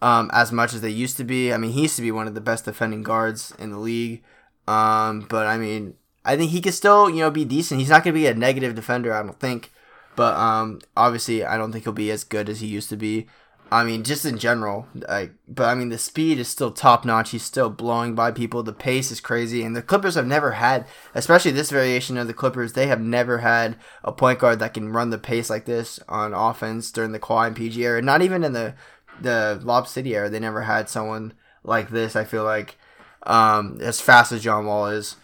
um, 0.01 0.29
as 0.33 0.51
much 0.51 0.73
as 0.73 0.81
they 0.81 0.89
used 0.89 1.15
to 1.17 1.23
be. 1.23 1.53
I 1.53 1.57
mean, 1.57 1.71
he 1.71 1.83
used 1.83 1.95
to 1.95 2.01
be 2.01 2.11
one 2.11 2.27
of 2.27 2.33
the 2.33 2.41
best 2.41 2.65
defending 2.65 3.03
guards 3.03 3.53
in 3.57 3.71
the 3.71 3.79
league. 3.79 4.21
But 4.65 5.47
I 5.47 5.57
mean, 5.57 5.93
I 6.25 6.35
think 6.35 6.51
he 6.51 6.59
could 6.59 6.73
still, 6.73 7.09
you 7.09 7.21
know, 7.21 7.31
be 7.31 7.45
decent. 7.45 7.79
He's 7.79 7.89
not 7.89 8.03
going 8.03 8.13
to 8.13 8.19
be 8.19 8.27
a 8.27 8.33
negative 8.33 8.75
defender, 8.75 9.13
I 9.13 9.23
don't 9.23 9.39
think. 9.39 9.71
But 10.17 10.35
um, 10.35 10.81
obviously, 10.97 11.45
I 11.45 11.57
don't 11.57 11.71
think 11.71 11.83
he'll 11.83 11.93
be 11.93 12.09
as 12.09 12.23
good 12.23 12.49
as 12.49 12.59
he 12.59 12.65
used 12.67 12.89
to 12.89 12.97
be. 12.97 13.27
I 13.71 13.83
mean, 13.83 14.03
just 14.03 14.25
in 14.25 14.39
general, 14.39 14.87
like, 14.95 15.33
but 15.47 15.65
I 15.65 15.75
mean, 15.75 15.89
the 15.89 15.99
speed 15.99 16.39
is 16.39 16.47
still 16.47 16.71
top 16.71 17.05
notch. 17.05 17.29
He's 17.29 17.43
still 17.43 17.69
blowing 17.69 18.15
by 18.15 18.31
people. 18.31 18.63
The 18.63 18.73
pace 18.73 19.11
is 19.11 19.21
crazy, 19.21 19.61
and 19.61 19.75
the 19.75 19.83
Clippers 19.83 20.15
have 20.15 20.25
never 20.25 20.53
had, 20.53 20.87
especially 21.13 21.51
this 21.51 21.69
variation 21.69 22.17
of 22.17 22.25
the 22.25 22.33
Clippers, 22.33 22.73
they 22.73 22.87
have 22.87 22.99
never 22.99 23.39
had 23.39 23.77
a 24.03 24.11
point 24.11 24.39
guard 24.39 24.57
that 24.57 24.73
can 24.73 24.89
run 24.91 25.11
the 25.11 25.19
pace 25.19 25.51
like 25.51 25.65
this 25.65 25.99
on 26.09 26.33
offense 26.33 26.91
during 26.91 27.11
the 27.11 27.19
Kawhi 27.19 27.47
and 27.47 27.55
PG 27.55 27.79
era. 27.83 28.01
Not 28.01 28.23
even 28.23 28.43
in 28.43 28.53
the 28.53 28.73
the 29.21 29.59
Lob 29.61 29.87
City 29.87 30.15
era, 30.15 30.29
they 30.29 30.39
never 30.39 30.63
had 30.63 30.89
someone 30.89 31.33
like 31.63 31.89
this. 31.89 32.15
I 32.15 32.23
feel 32.23 32.43
like 32.43 32.77
um, 33.23 33.77
as 33.81 34.01
fast 34.01 34.31
as 34.31 34.41
John 34.41 34.65
Wall 34.65 34.87
is. 34.87 35.15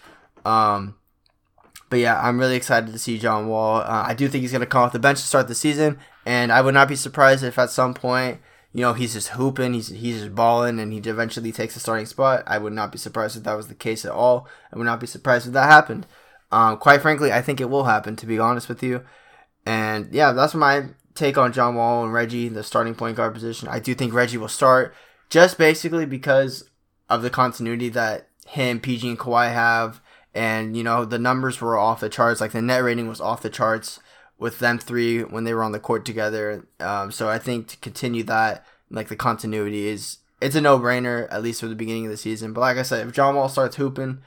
Um, 0.45 0.95
but 1.93 2.00
yeah, 2.00 2.19
I'm 2.19 2.39
really 2.39 2.55
excited 2.55 2.91
to 2.91 2.97
see 2.97 3.19
John 3.19 3.47
Wall. 3.47 3.81
Uh, 3.81 4.05
I 4.07 4.15
do 4.15 4.27
think 4.27 4.41
he's 4.41 4.51
going 4.51 4.62
to 4.62 4.65
come 4.65 4.81
off 4.81 4.93
the 4.93 4.97
bench 4.97 5.19
to 5.19 5.27
start 5.27 5.47
the 5.47 5.53
season. 5.53 6.00
And 6.25 6.51
I 6.51 6.59
would 6.59 6.73
not 6.73 6.88
be 6.88 6.95
surprised 6.95 7.43
if 7.43 7.59
at 7.59 7.69
some 7.69 7.93
point, 7.93 8.39
you 8.73 8.81
know, 8.81 8.93
he's 8.93 9.13
just 9.13 9.27
hooping, 9.27 9.75
he's 9.75 9.89
he's 9.89 10.21
just 10.21 10.33
balling, 10.33 10.79
and 10.79 10.91
he 10.91 10.97
eventually 11.07 11.51
takes 11.51 11.75
a 11.75 11.79
starting 11.79 12.07
spot. 12.07 12.45
I 12.47 12.57
would 12.57 12.73
not 12.73 12.91
be 12.91 12.97
surprised 12.97 13.38
if 13.38 13.43
that 13.43 13.53
was 13.53 13.67
the 13.67 13.75
case 13.75 14.05
at 14.05 14.12
all. 14.12 14.47
I 14.73 14.77
would 14.79 14.88
not 14.88 15.01
be 15.01 15.05
surprised 15.05 15.45
if 15.45 15.53
that 15.53 15.69
happened. 15.69 16.07
Um, 16.51 16.77
quite 16.77 17.03
frankly, 17.03 17.31
I 17.31 17.43
think 17.43 17.62
it 17.62 17.69
will 17.69 17.83
happen. 17.83 18.15
To 18.15 18.25
be 18.25 18.39
honest 18.39 18.67
with 18.67 18.81
you, 18.81 19.05
and 19.63 20.12
yeah, 20.12 20.31
that's 20.31 20.55
my 20.55 20.85
take 21.13 21.38
on 21.38 21.53
John 21.53 21.75
Wall 21.75 22.05
and 22.05 22.12
Reggie, 22.12 22.50
the 22.50 22.63
starting 22.63 22.95
point 22.95 23.17
guard 23.17 23.35
position. 23.35 23.67
I 23.67 23.77
do 23.77 23.93
think 23.93 24.15
Reggie 24.15 24.38
will 24.38 24.47
start 24.47 24.95
just 25.29 25.59
basically 25.59 26.07
because 26.07 26.71
of 27.07 27.21
the 27.21 27.29
continuity 27.29 27.89
that 27.89 28.29
him, 28.47 28.79
PG, 28.79 29.09
and 29.09 29.19
Kawhi 29.19 29.53
have, 29.53 30.01
and 30.33 30.75
you 30.75 30.83
know 30.83 31.05
the 31.05 31.19
numbers 31.19 31.61
were 31.61 31.77
off 31.77 31.99
the 31.99 32.09
charts. 32.09 32.41
Like 32.41 32.51
the 32.51 32.61
net 32.61 32.83
rating 32.83 33.07
was 33.07 33.21
off 33.21 33.41
the 33.41 33.49
charts 33.49 33.99
with 34.37 34.59
them 34.59 34.79
three 34.79 35.21
when 35.21 35.43
they 35.43 35.53
were 35.53 35.63
on 35.63 35.71
the 35.71 35.79
court 35.79 36.05
together. 36.05 36.67
Um, 36.79 37.11
so 37.11 37.29
I 37.29 37.37
think 37.37 37.67
to 37.69 37.77
continue 37.77 38.23
that, 38.23 38.65
like 38.89 39.07
the 39.07 39.15
continuity 39.15 39.87
is 39.87 40.17
it's 40.41 40.55
a 40.55 40.61
no 40.61 40.79
brainer 40.79 41.27
at 41.31 41.43
least 41.43 41.61
for 41.61 41.67
the 41.67 41.75
beginning 41.75 42.05
of 42.05 42.11
the 42.11 42.17
season. 42.17 42.53
But 42.53 42.61
like 42.61 42.77
I 42.77 42.83
said, 42.83 43.07
if 43.07 43.13
John 43.13 43.35
Wall 43.35 43.49
starts 43.49 43.75
hooping, 43.75 44.19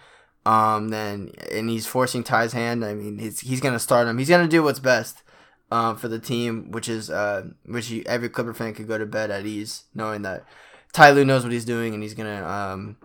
um, 0.45 0.89
then 0.91 1.33
and 1.51 1.69
he's 1.69 1.87
forcing 1.87 2.23
Ty's 2.23 2.53
hand, 2.53 2.85
I 2.85 2.95
mean 2.95 3.19
he's 3.19 3.41
he's 3.41 3.61
gonna 3.61 3.79
start 3.79 4.09
him. 4.09 4.19
He's 4.19 4.29
gonna 4.29 4.49
do 4.49 4.63
what's 4.63 4.81
best. 4.81 5.23
Um, 5.69 5.97
for 5.97 6.07
the 6.07 6.21
team, 6.21 6.71
which 6.71 6.89
is 6.89 7.11
uh, 7.11 7.49
which 7.65 7.93
every 8.07 8.29
Clipper 8.29 8.55
fan 8.55 8.73
could 8.73 8.87
go 8.87 8.99
to 8.99 9.05
bed 9.05 9.33
at 9.33 9.47
ease, 9.47 9.83
knowing 9.97 10.23
that 10.23 10.45
Ty 10.93 11.11
Lue 11.11 11.25
knows 11.25 11.43
what 11.43 11.51
he's 11.51 11.65
doing 11.65 11.93
and 11.93 12.05
he's 12.05 12.15
gonna 12.15 12.47
um, 12.47 12.97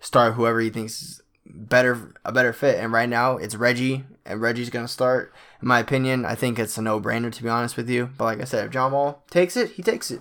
start 0.00 0.34
whoever 0.34 0.60
he 0.60 0.70
thinks 0.70 1.02
is 1.02 1.22
better 1.54 2.14
a 2.24 2.32
better 2.32 2.52
fit. 2.52 2.78
And 2.78 2.92
right 2.92 3.08
now 3.08 3.36
it's 3.36 3.54
Reggie, 3.54 4.04
and 4.24 4.40
Reggie's 4.40 4.70
gonna 4.70 4.88
start. 4.88 5.32
In 5.60 5.68
my 5.68 5.78
opinion, 5.78 6.24
I 6.24 6.34
think 6.34 6.58
it's 6.58 6.78
a 6.78 6.82
no 6.82 7.00
brainer 7.00 7.32
to 7.32 7.42
be 7.42 7.48
honest 7.48 7.76
with 7.76 7.88
you. 7.88 8.10
But 8.16 8.24
like 8.24 8.40
I 8.40 8.44
said, 8.44 8.66
if 8.66 8.72
John 8.72 8.92
Wall 8.92 9.24
takes 9.30 9.56
it, 9.56 9.72
he 9.72 9.82
takes 9.82 10.10
it. 10.10 10.20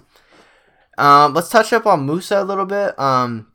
Um, 0.98 1.34
let's 1.34 1.50
touch 1.50 1.72
up 1.72 1.86
on 1.86 2.06
Moussa 2.06 2.42
a 2.42 2.44
little 2.44 2.66
bit. 2.66 3.00
Um, 3.00 3.48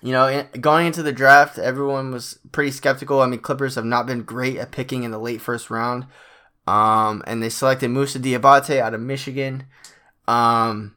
you 0.00 0.12
know, 0.12 0.28
in, 0.28 0.46
going 0.60 0.86
into 0.86 1.02
the 1.02 1.12
draft, 1.12 1.58
everyone 1.58 2.12
was 2.12 2.38
pretty 2.52 2.70
skeptical. 2.70 3.20
I 3.20 3.26
mean, 3.26 3.40
Clippers 3.40 3.74
have 3.74 3.84
not 3.84 4.06
been 4.06 4.22
great 4.22 4.56
at 4.58 4.70
picking 4.70 5.02
in 5.02 5.10
the 5.10 5.18
late 5.18 5.40
first 5.40 5.70
round. 5.70 6.06
Um, 6.68 7.22
and 7.26 7.42
they 7.42 7.48
selected 7.48 7.88
Moussa 7.88 8.20
Diabate 8.20 8.78
out 8.78 8.94
of 8.94 9.00
Michigan. 9.00 9.64
Um, 10.28 10.94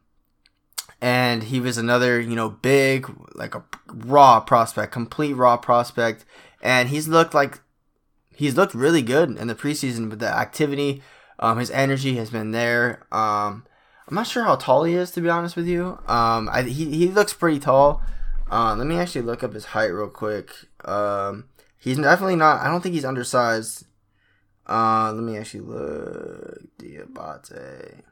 and 1.02 1.44
he 1.44 1.60
was 1.60 1.78
another, 1.78 2.20
you 2.20 2.36
know, 2.36 2.50
big, 2.50 3.10
like 3.34 3.56
a 3.56 3.64
raw 3.94 4.40
prospect, 4.40 4.92
complete 4.92 5.34
raw 5.34 5.58
prospect. 5.58 6.26
And 6.62 6.90
he's 6.90 7.08
looked 7.08 7.34
like 7.34 7.60
he's 8.30 8.56
looked 8.56 8.74
really 8.74 9.02
good 9.02 9.38
in 9.38 9.48
the 9.48 9.56
preseason 9.56 10.10
with 10.10 10.20
the 10.20 10.28
activity. 10.28 11.02
Um, 11.40 11.58
his 11.58 11.72
energy 11.72 12.18
has 12.18 12.30
been 12.30 12.52
there. 12.52 13.06
Um, 13.12 13.66
I'm 14.08 14.16
not 14.16 14.28
sure 14.28 14.44
how 14.44 14.56
tall 14.56 14.84
he 14.84 14.94
is, 14.94 15.12
to 15.12 15.22
be 15.22 15.30
honest 15.30 15.56
with 15.56 15.68
you. 15.68 16.00
Um, 16.08 16.50
I, 16.52 16.64
he, 16.64 16.92
he 16.92 17.08
looks 17.08 17.34
pretty 17.34 17.60
tall. 17.60 18.04
Uh, 18.52 18.76
let 18.76 18.86
me 18.86 19.00
actually 19.00 19.22
look 19.22 19.44
up 19.44 19.54
his 19.54 19.66
height 19.66 19.88
real 19.88 20.10
quick. 20.10 20.52
Um, 20.84 21.46
he's 21.78 21.98
definitely 21.98 22.36
not. 22.36 22.62
I 22.62 22.68
don't 22.68 22.82
think 22.82 22.94
he's 22.94 23.06
undersized. 23.06 23.86
Uh, 24.68 25.12
let 25.14 25.24
me 25.24 25.38
actually 25.38 25.62
look. 25.62 26.60
Diabate. 26.78 28.04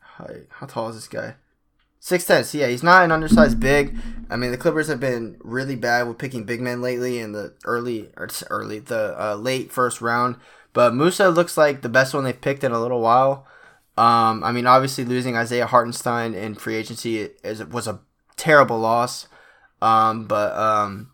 Height. 0.00 0.46
How 0.50 0.66
tall 0.66 0.88
is 0.88 0.96
this 0.96 1.08
guy? 1.08 1.36
Six 2.04 2.26
ten. 2.26 2.44
So 2.44 2.58
yeah, 2.58 2.66
he's 2.66 2.82
not 2.82 3.02
an 3.02 3.12
undersized 3.12 3.58
big. 3.58 3.96
I 4.28 4.36
mean, 4.36 4.50
the 4.50 4.58
Clippers 4.58 4.88
have 4.88 5.00
been 5.00 5.38
really 5.40 5.74
bad 5.74 6.06
with 6.06 6.18
picking 6.18 6.44
big 6.44 6.60
men 6.60 6.82
lately 6.82 7.18
in 7.18 7.32
the 7.32 7.54
early 7.64 8.10
or 8.18 8.28
early 8.50 8.80
the 8.80 9.18
uh, 9.18 9.36
late 9.36 9.72
first 9.72 10.02
round. 10.02 10.36
But 10.74 10.94
Moussa 10.94 11.30
looks 11.30 11.56
like 11.56 11.80
the 11.80 11.88
best 11.88 12.12
one 12.12 12.24
they've 12.24 12.38
picked 12.38 12.62
in 12.62 12.72
a 12.72 12.80
little 12.80 13.00
while. 13.00 13.46
Um, 13.96 14.44
I 14.44 14.52
mean, 14.52 14.66
obviously 14.66 15.06
losing 15.06 15.34
Isaiah 15.34 15.64
Hartenstein 15.64 16.34
in 16.34 16.56
free 16.56 16.74
agency 16.74 17.30
is 17.42 17.64
was 17.64 17.88
a 17.88 18.00
terrible 18.36 18.78
loss. 18.78 19.26
Um, 19.80 20.26
but 20.26 20.54
um, 20.54 21.10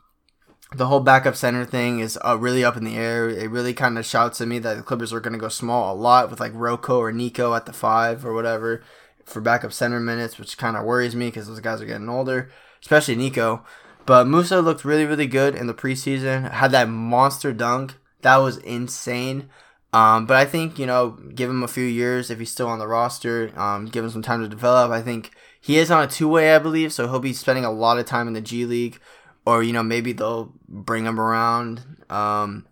the 0.75 0.89
whole 0.89 0.99
backup 0.99 1.37
center 1.37 1.65
thing 1.65 2.01
is 2.01 2.19
uh, 2.27 2.37
really 2.37 2.65
up 2.65 2.77
in 2.77 2.83
the 2.83 2.97
air. 2.97 3.29
It 3.29 3.49
really 3.49 3.75
kind 3.75 3.97
of 3.97 4.05
shouts 4.05 4.41
at 4.41 4.49
me 4.49 4.59
that 4.59 4.77
the 4.77 4.83
Clippers 4.83 5.13
are 5.13 5.21
going 5.21 5.35
to 5.35 5.39
go 5.39 5.47
small 5.47 5.95
a 5.95 5.97
lot 5.97 6.31
with 6.31 6.41
like 6.41 6.51
Rocco 6.53 6.99
or 6.99 7.13
Nico 7.13 7.55
at 7.55 7.67
the 7.67 7.73
five 7.73 8.27
or 8.27 8.35
whatever 8.35 8.83
for 9.25 9.41
backup 9.41 9.73
center 9.73 10.01
minutes, 10.01 10.39
which 10.39 10.59
kind 10.59 10.77
of 10.77 10.85
worries 10.85 11.15
me 11.15 11.27
because 11.27 11.47
those 11.47 11.61
guys 11.61 11.81
are 11.81 11.87
getting 11.87 12.09
older, 12.09 12.51
especially 12.81 13.17
Nico. 13.17 13.65
But 14.07 14.27
Moussa 14.27 14.61
looked 14.61 14.85
really, 14.85 15.05
really 15.05 15.27
good 15.27 15.55
in 15.55 15.67
the 15.67 15.75
preseason. 15.75 16.51
Had 16.51 16.73
that 16.73 16.89
monster 16.89 17.53
dunk. 17.53 17.95
That 18.23 18.37
was 18.37 18.57
insane. 18.59 19.49
Um, 19.93 20.27
but 20.27 20.37
I 20.37 20.45
think, 20.45 20.79
you 20.79 20.87
know, 20.87 21.19
give 21.35 21.51
him 21.51 21.63
a 21.63 21.69
few 21.69 21.85
years 21.85 22.31
if 22.31 22.39
he's 22.39 22.53
still 22.53 22.69
on 22.69 22.79
the 22.79 22.87
roster, 22.87 23.53
um, 23.57 23.87
give 23.87 24.05
him 24.05 24.11
some 24.11 24.23
time 24.23 24.41
to 24.41 24.49
develop. 24.49 24.91
I 24.91 25.03
think 25.03 25.33
he 25.61 25.79
is 25.79 25.91
on 25.91 26.05
a 26.05 26.07
two 26.07 26.29
way, 26.29 26.55
I 26.55 26.59
believe, 26.59 26.93
so 26.93 27.09
he'll 27.09 27.19
be 27.19 27.33
spending 27.33 27.65
a 27.65 27.73
lot 27.73 27.99
of 27.99 28.07
time 28.07 28.29
in 28.29 28.35
the 28.35 28.41
G 28.41 28.65
League. 28.65 29.01
Or, 29.47 29.63
you 29.63 29.73
know, 29.73 29.83
maybe 29.83 30.13
they'll 30.13 30.53
bring 30.69 31.07
him 31.07 31.19
around, 31.19 31.83
um, 32.09 32.67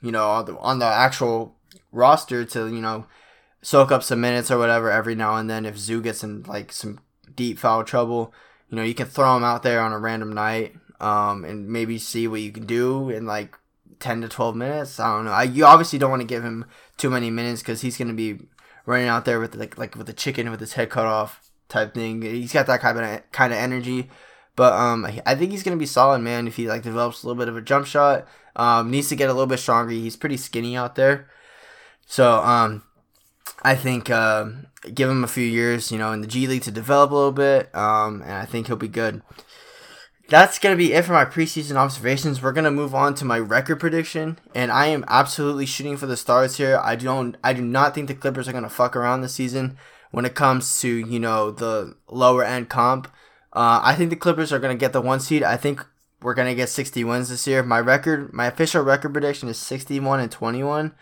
you 0.00 0.10
know, 0.10 0.26
on 0.30 0.44
the, 0.46 0.58
on 0.58 0.78
the 0.78 0.86
actual 0.86 1.56
roster 1.92 2.44
to, 2.44 2.66
you 2.66 2.80
know, 2.80 3.06
soak 3.62 3.90
up 3.90 4.02
some 4.02 4.20
minutes 4.20 4.50
or 4.50 4.58
whatever 4.58 4.90
every 4.90 5.14
now 5.14 5.36
and 5.36 5.48
then 5.48 5.64
if 5.64 5.78
Zu 5.78 6.02
gets 6.02 6.22
in 6.22 6.42
like 6.42 6.72
some 6.72 7.00
deep 7.34 7.58
foul 7.58 7.84
trouble. 7.84 8.34
You 8.68 8.76
know, 8.76 8.82
you 8.82 8.94
can 8.94 9.06
throw 9.06 9.36
him 9.36 9.44
out 9.44 9.62
there 9.62 9.80
on 9.80 9.92
a 9.92 9.98
random 9.98 10.32
night 10.32 10.74
um, 11.00 11.44
and 11.44 11.68
maybe 11.68 11.98
see 11.98 12.26
what 12.26 12.40
you 12.40 12.52
can 12.52 12.66
do 12.66 13.10
in 13.10 13.26
like 13.26 13.56
10 14.00 14.22
to 14.22 14.28
12 14.28 14.56
minutes. 14.56 14.98
I 14.98 15.14
don't 15.14 15.26
know. 15.26 15.32
I, 15.32 15.44
you 15.44 15.64
obviously 15.64 15.98
don't 15.98 16.10
want 16.10 16.22
to 16.22 16.28
give 16.28 16.42
him 16.42 16.64
too 16.96 17.10
many 17.10 17.30
minutes 17.30 17.62
because 17.62 17.82
he's 17.82 17.96
going 17.96 18.08
to 18.08 18.14
be 18.14 18.46
running 18.86 19.08
out 19.08 19.24
there 19.24 19.40
with 19.40 19.54
like 19.54 19.78
like 19.78 19.94
with 19.94 20.08
a 20.08 20.12
chicken 20.12 20.50
with 20.50 20.60
his 20.60 20.72
head 20.74 20.90
cut 20.90 21.06
off 21.06 21.50
type 21.68 21.94
thing. 21.94 22.22
He's 22.22 22.52
got 22.52 22.66
that 22.66 22.80
kind 22.80 22.98
of 22.98 23.32
kind 23.32 23.52
of 23.52 23.58
energy. 23.58 24.10
But 24.54 24.74
um, 24.74 25.06
I 25.24 25.34
think 25.34 25.50
he's 25.50 25.62
gonna 25.62 25.76
be 25.76 25.86
solid, 25.86 26.18
man. 26.18 26.46
If 26.46 26.56
he 26.56 26.68
like 26.68 26.82
develops 26.82 27.22
a 27.22 27.26
little 27.26 27.40
bit 27.40 27.48
of 27.48 27.56
a 27.56 27.62
jump 27.62 27.86
shot, 27.86 28.28
um, 28.54 28.90
needs 28.90 29.08
to 29.08 29.16
get 29.16 29.30
a 29.30 29.32
little 29.32 29.46
bit 29.46 29.58
stronger. 29.58 29.92
He's 29.92 30.16
pretty 30.16 30.36
skinny 30.36 30.76
out 30.76 30.94
there, 30.94 31.30
so 32.06 32.34
um, 32.42 32.82
I 33.62 33.76
think 33.76 34.10
uh, 34.10 34.46
give 34.94 35.08
him 35.08 35.24
a 35.24 35.28
few 35.28 35.44
years, 35.44 35.92
you 35.92 35.98
know, 35.98 36.12
in 36.12 36.20
the 36.20 36.26
G 36.26 36.46
League 36.46 36.62
to 36.62 36.70
develop 36.70 37.10
a 37.10 37.14
little 37.14 37.32
bit, 37.32 37.74
um, 37.74 38.22
and 38.22 38.32
I 38.32 38.44
think 38.44 38.66
he'll 38.66 38.76
be 38.76 38.88
good. 38.88 39.22
That's 40.28 40.58
gonna 40.58 40.76
be 40.76 40.92
it 40.94 41.04
for 41.04 41.12
my 41.12 41.24
preseason 41.24 41.76
observations. 41.76 42.42
We're 42.42 42.52
gonna 42.52 42.70
move 42.70 42.94
on 42.94 43.14
to 43.16 43.24
my 43.24 43.38
record 43.38 43.80
prediction, 43.80 44.38
and 44.54 44.72
I 44.72 44.86
am 44.86 45.04
absolutely 45.06 45.66
shooting 45.66 45.96
for 45.96 46.06
the 46.06 46.16
stars 46.16 46.56
here. 46.56 46.80
I 46.82 46.96
don't, 46.96 47.36
I 47.44 47.52
do 47.52 47.62
not 47.62 47.94
think 47.94 48.08
the 48.08 48.14
Clippers 48.14 48.48
are 48.48 48.52
gonna 48.52 48.70
fuck 48.70 48.96
around 48.96 49.20
this 49.20 49.34
season 49.34 49.76
when 50.10 50.24
it 50.24 50.34
comes 50.34 50.80
to 50.80 50.88
you 50.88 51.20
know 51.20 51.50
the 51.50 51.96
lower 52.08 52.44
end 52.44 52.68
comp. 52.68 53.08
Uh, 53.52 53.80
I 53.82 53.94
think 53.94 54.10
the 54.10 54.16
Clippers 54.16 54.52
are 54.52 54.58
gonna 54.58 54.74
get 54.74 54.92
the 54.92 55.00
one 55.00 55.20
seed. 55.20 55.42
I 55.42 55.56
think 55.56 55.84
we're 56.22 56.34
gonna 56.34 56.54
get 56.54 56.68
60 56.68 57.04
wins 57.04 57.28
this 57.28 57.46
year. 57.46 57.62
My 57.62 57.80
record, 57.80 58.32
my 58.32 58.46
official 58.46 58.82
record 58.82 59.12
prediction 59.12 59.48
is 59.48 59.58
61 59.58 60.20
and 60.20 60.32
21. 60.32 60.92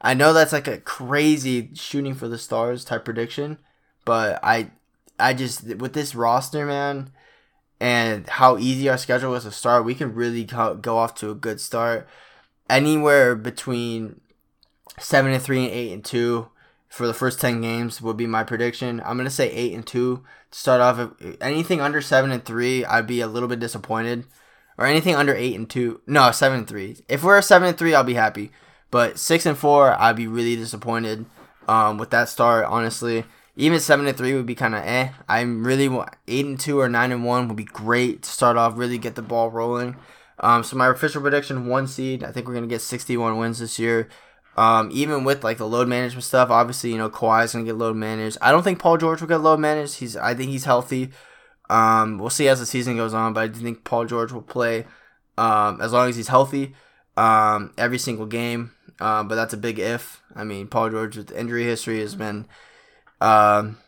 I 0.00 0.14
know 0.14 0.32
that's 0.32 0.52
like 0.52 0.68
a 0.68 0.78
crazy 0.78 1.70
shooting 1.74 2.14
for 2.14 2.28
the 2.28 2.38
stars 2.38 2.84
type 2.84 3.04
prediction, 3.04 3.58
but 4.04 4.40
I 4.42 4.70
I 5.18 5.34
just 5.34 5.64
with 5.76 5.92
this 5.92 6.14
roster, 6.14 6.64
man, 6.64 7.10
and 7.78 8.26
how 8.26 8.58
easy 8.58 8.88
our 8.88 8.98
schedule 8.98 9.32
was 9.32 9.44
to 9.44 9.50
start, 9.50 9.84
we 9.84 9.94
can 9.94 10.14
really 10.14 10.44
go 10.44 10.96
off 10.96 11.14
to 11.16 11.30
a 11.30 11.34
good 11.34 11.60
start. 11.60 12.08
Anywhere 12.68 13.34
between 13.34 14.20
seven 14.98 15.32
and 15.32 15.42
three 15.42 15.64
and 15.64 15.72
eight 15.72 15.92
and 15.92 16.04
two 16.04 16.48
for 16.88 17.06
the 17.06 17.14
first 17.14 17.40
ten 17.40 17.60
games 17.60 18.00
would 18.00 18.16
be 18.16 18.26
my 18.26 18.44
prediction. 18.44 19.02
I'm 19.04 19.16
gonna 19.16 19.30
say 19.30 19.50
eight 19.50 19.74
and 19.74 19.86
two 19.86 20.24
to 20.50 20.58
start 20.58 20.80
off. 20.80 21.12
Anything 21.40 21.80
under 21.80 22.00
seven 22.00 22.30
and 22.30 22.44
three, 22.44 22.84
I'd 22.84 23.06
be 23.06 23.20
a 23.20 23.26
little 23.26 23.48
bit 23.48 23.60
disappointed. 23.60 24.24
Or 24.78 24.86
anything 24.86 25.14
under 25.14 25.34
eight 25.34 25.54
and 25.56 25.68
two, 25.68 26.00
no 26.06 26.30
seven 26.30 26.60
and 26.60 26.68
three. 26.68 26.96
If 27.06 27.22
we're 27.22 27.42
seven 27.42 27.68
and 27.68 27.76
three, 27.76 27.94
I'll 27.94 28.02
be 28.02 28.14
happy. 28.14 28.50
But 28.90 29.18
six 29.18 29.46
and 29.46 29.56
four, 29.56 29.92
I'd 30.00 30.16
be 30.16 30.26
really 30.26 30.56
disappointed 30.56 31.26
um, 31.68 31.98
with 31.98 32.10
that 32.10 32.28
start. 32.28 32.64
Honestly, 32.66 33.24
even 33.56 33.80
seven 33.80 34.06
and 34.06 34.16
three 34.16 34.34
would 34.34 34.46
be 34.46 34.54
kind 34.54 34.74
of 34.74 34.82
eh. 34.84 35.10
I'm 35.28 35.64
really 35.64 35.88
eight 36.26 36.46
and 36.46 36.58
two 36.58 36.80
or 36.80 36.88
nine 36.88 37.12
and 37.12 37.24
one 37.24 37.48
would 37.48 37.56
be 37.56 37.64
great 37.64 38.22
to 38.22 38.30
start 38.30 38.56
off. 38.56 38.76
Really 38.76 38.98
get 38.98 39.14
the 39.14 39.22
ball 39.22 39.50
rolling. 39.50 39.96
Um, 40.40 40.64
so 40.64 40.76
my 40.76 40.88
official 40.88 41.20
prediction, 41.20 41.66
one 41.66 41.86
seed. 41.86 42.24
I 42.24 42.32
think 42.32 42.48
we're 42.48 42.54
gonna 42.54 42.66
get 42.66 42.80
61 42.80 43.38
wins 43.38 43.58
this 43.58 43.78
year. 43.78 44.08
Um, 44.56 44.90
even 44.92 45.24
with 45.24 45.44
like 45.44 45.58
the 45.58 45.68
load 45.68 45.86
management 45.86 46.24
stuff, 46.24 46.50
obviously 46.50 46.90
you 46.90 46.98
know 46.98 47.10
Kawhi's 47.10 47.52
gonna 47.52 47.64
get 47.64 47.76
load 47.76 47.96
managed. 47.96 48.38
I 48.42 48.50
don't 48.50 48.62
think 48.62 48.78
Paul 48.78 48.96
George 48.96 49.20
will 49.20 49.28
get 49.28 49.40
load 49.40 49.60
managed. 49.60 49.96
He's 49.96 50.16
I 50.16 50.34
think 50.34 50.50
he's 50.50 50.64
healthy. 50.64 51.10
Um, 51.68 52.18
we'll 52.18 52.30
see 52.30 52.48
as 52.48 52.58
the 52.58 52.66
season 52.66 52.96
goes 52.96 53.14
on, 53.14 53.32
but 53.32 53.40
I 53.40 53.46
do 53.46 53.60
think 53.60 53.84
Paul 53.84 54.04
George 54.06 54.32
will 54.32 54.42
play 54.42 54.86
um, 55.38 55.80
as 55.80 55.92
long 55.92 56.08
as 56.08 56.16
he's 56.16 56.26
healthy 56.26 56.74
um, 57.16 57.72
every 57.78 57.98
single 57.98 58.26
game. 58.26 58.72
Uh, 59.00 59.22
but 59.22 59.34
that's 59.34 59.54
a 59.54 59.58
big 59.58 59.78
if. 59.78 60.22
I 60.34 60.44
mean, 60.44 60.68
Paul 60.68 60.90
George 60.90 61.16
with 61.16 61.32
injury 61.32 61.64
history 61.64 62.00
has 62.00 62.14
been 62.14 62.46
um, 63.20 63.78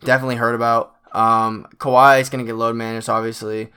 definitely 0.00 0.36
heard 0.36 0.54
about. 0.54 0.96
Um, 1.12 1.66
Kawhi 1.76 2.20
is 2.20 2.28
going 2.28 2.44
to 2.44 2.50
get 2.50 2.56
load 2.56 2.76
managed, 2.76 3.08
obviously. 3.08 3.68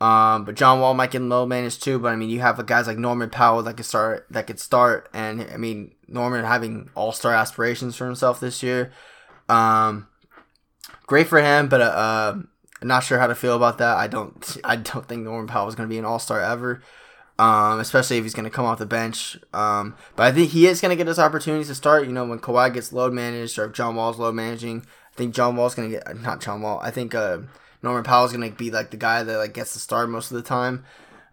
Um, 0.00 0.44
but 0.44 0.56
John 0.56 0.80
Wall 0.80 0.92
might 0.92 1.10
get 1.10 1.22
load 1.22 1.48
managed 1.48 1.82
too. 1.82 1.98
But 1.98 2.12
I 2.12 2.16
mean, 2.16 2.28
you 2.28 2.40
have 2.40 2.64
guys 2.66 2.86
like 2.86 2.98
Norman 2.98 3.30
Powell 3.30 3.62
that 3.62 3.76
could 3.76 3.86
start. 3.86 4.26
That 4.30 4.46
could 4.46 4.60
start, 4.60 5.08
and 5.14 5.42
I 5.52 5.56
mean, 5.56 5.92
Norman 6.06 6.44
having 6.44 6.90
All 6.94 7.12
Star 7.12 7.32
aspirations 7.32 7.96
for 7.96 8.04
himself 8.04 8.38
this 8.38 8.62
year. 8.62 8.92
Um, 9.48 10.08
great 11.06 11.28
for 11.28 11.40
him, 11.40 11.68
but 11.68 11.80
uh, 11.80 11.84
uh, 11.84 12.38
not 12.82 13.04
sure 13.04 13.18
how 13.18 13.26
to 13.26 13.34
feel 13.34 13.56
about 13.56 13.78
that. 13.78 13.96
I 13.96 14.06
don't. 14.06 14.58
I 14.62 14.76
don't 14.76 15.06
think 15.06 15.22
Norman 15.22 15.46
Powell 15.46 15.68
is 15.68 15.74
going 15.74 15.88
to 15.88 15.92
be 15.92 15.98
an 15.98 16.04
All 16.04 16.18
Star 16.18 16.42
ever 16.42 16.82
um, 17.38 17.80
especially 17.80 18.18
if 18.18 18.24
he's 18.24 18.34
going 18.34 18.44
to 18.44 18.50
come 18.50 18.64
off 18.64 18.78
the 18.78 18.86
bench. 18.86 19.38
Um, 19.52 19.94
but 20.14 20.24
I 20.24 20.32
think 20.32 20.50
he 20.50 20.66
is 20.66 20.80
going 20.80 20.90
to 20.90 20.96
get 20.96 21.06
his 21.06 21.18
opportunities 21.18 21.68
to 21.68 21.74
start. 21.74 22.06
You 22.06 22.12
know, 22.12 22.24
when 22.24 22.38
Kawhi 22.38 22.72
gets 22.72 22.92
load 22.92 23.12
managed 23.12 23.58
or 23.58 23.66
if 23.66 23.72
John 23.72 23.94
Wall's 23.94 24.18
load 24.18 24.34
managing, 24.34 24.86
I 25.12 25.16
think 25.16 25.34
John 25.34 25.56
Wall's 25.56 25.74
going 25.74 25.90
to 25.90 25.96
get 25.96 26.20
not 26.20 26.40
John 26.40 26.62
Wall. 26.62 26.80
I 26.82 26.90
think 26.90 27.14
uh, 27.14 27.38
Norman 27.82 28.04
Powell's 28.04 28.32
going 28.32 28.50
to 28.50 28.56
be 28.56 28.70
like 28.70 28.90
the 28.90 28.96
guy 28.96 29.22
that 29.22 29.38
like 29.38 29.54
gets 29.54 29.74
the 29.74 29.80
start 29.80 30.08
most 30.08 30.30
of 30.30 30.36
the 30.36 30.42
time. 30.42 30.84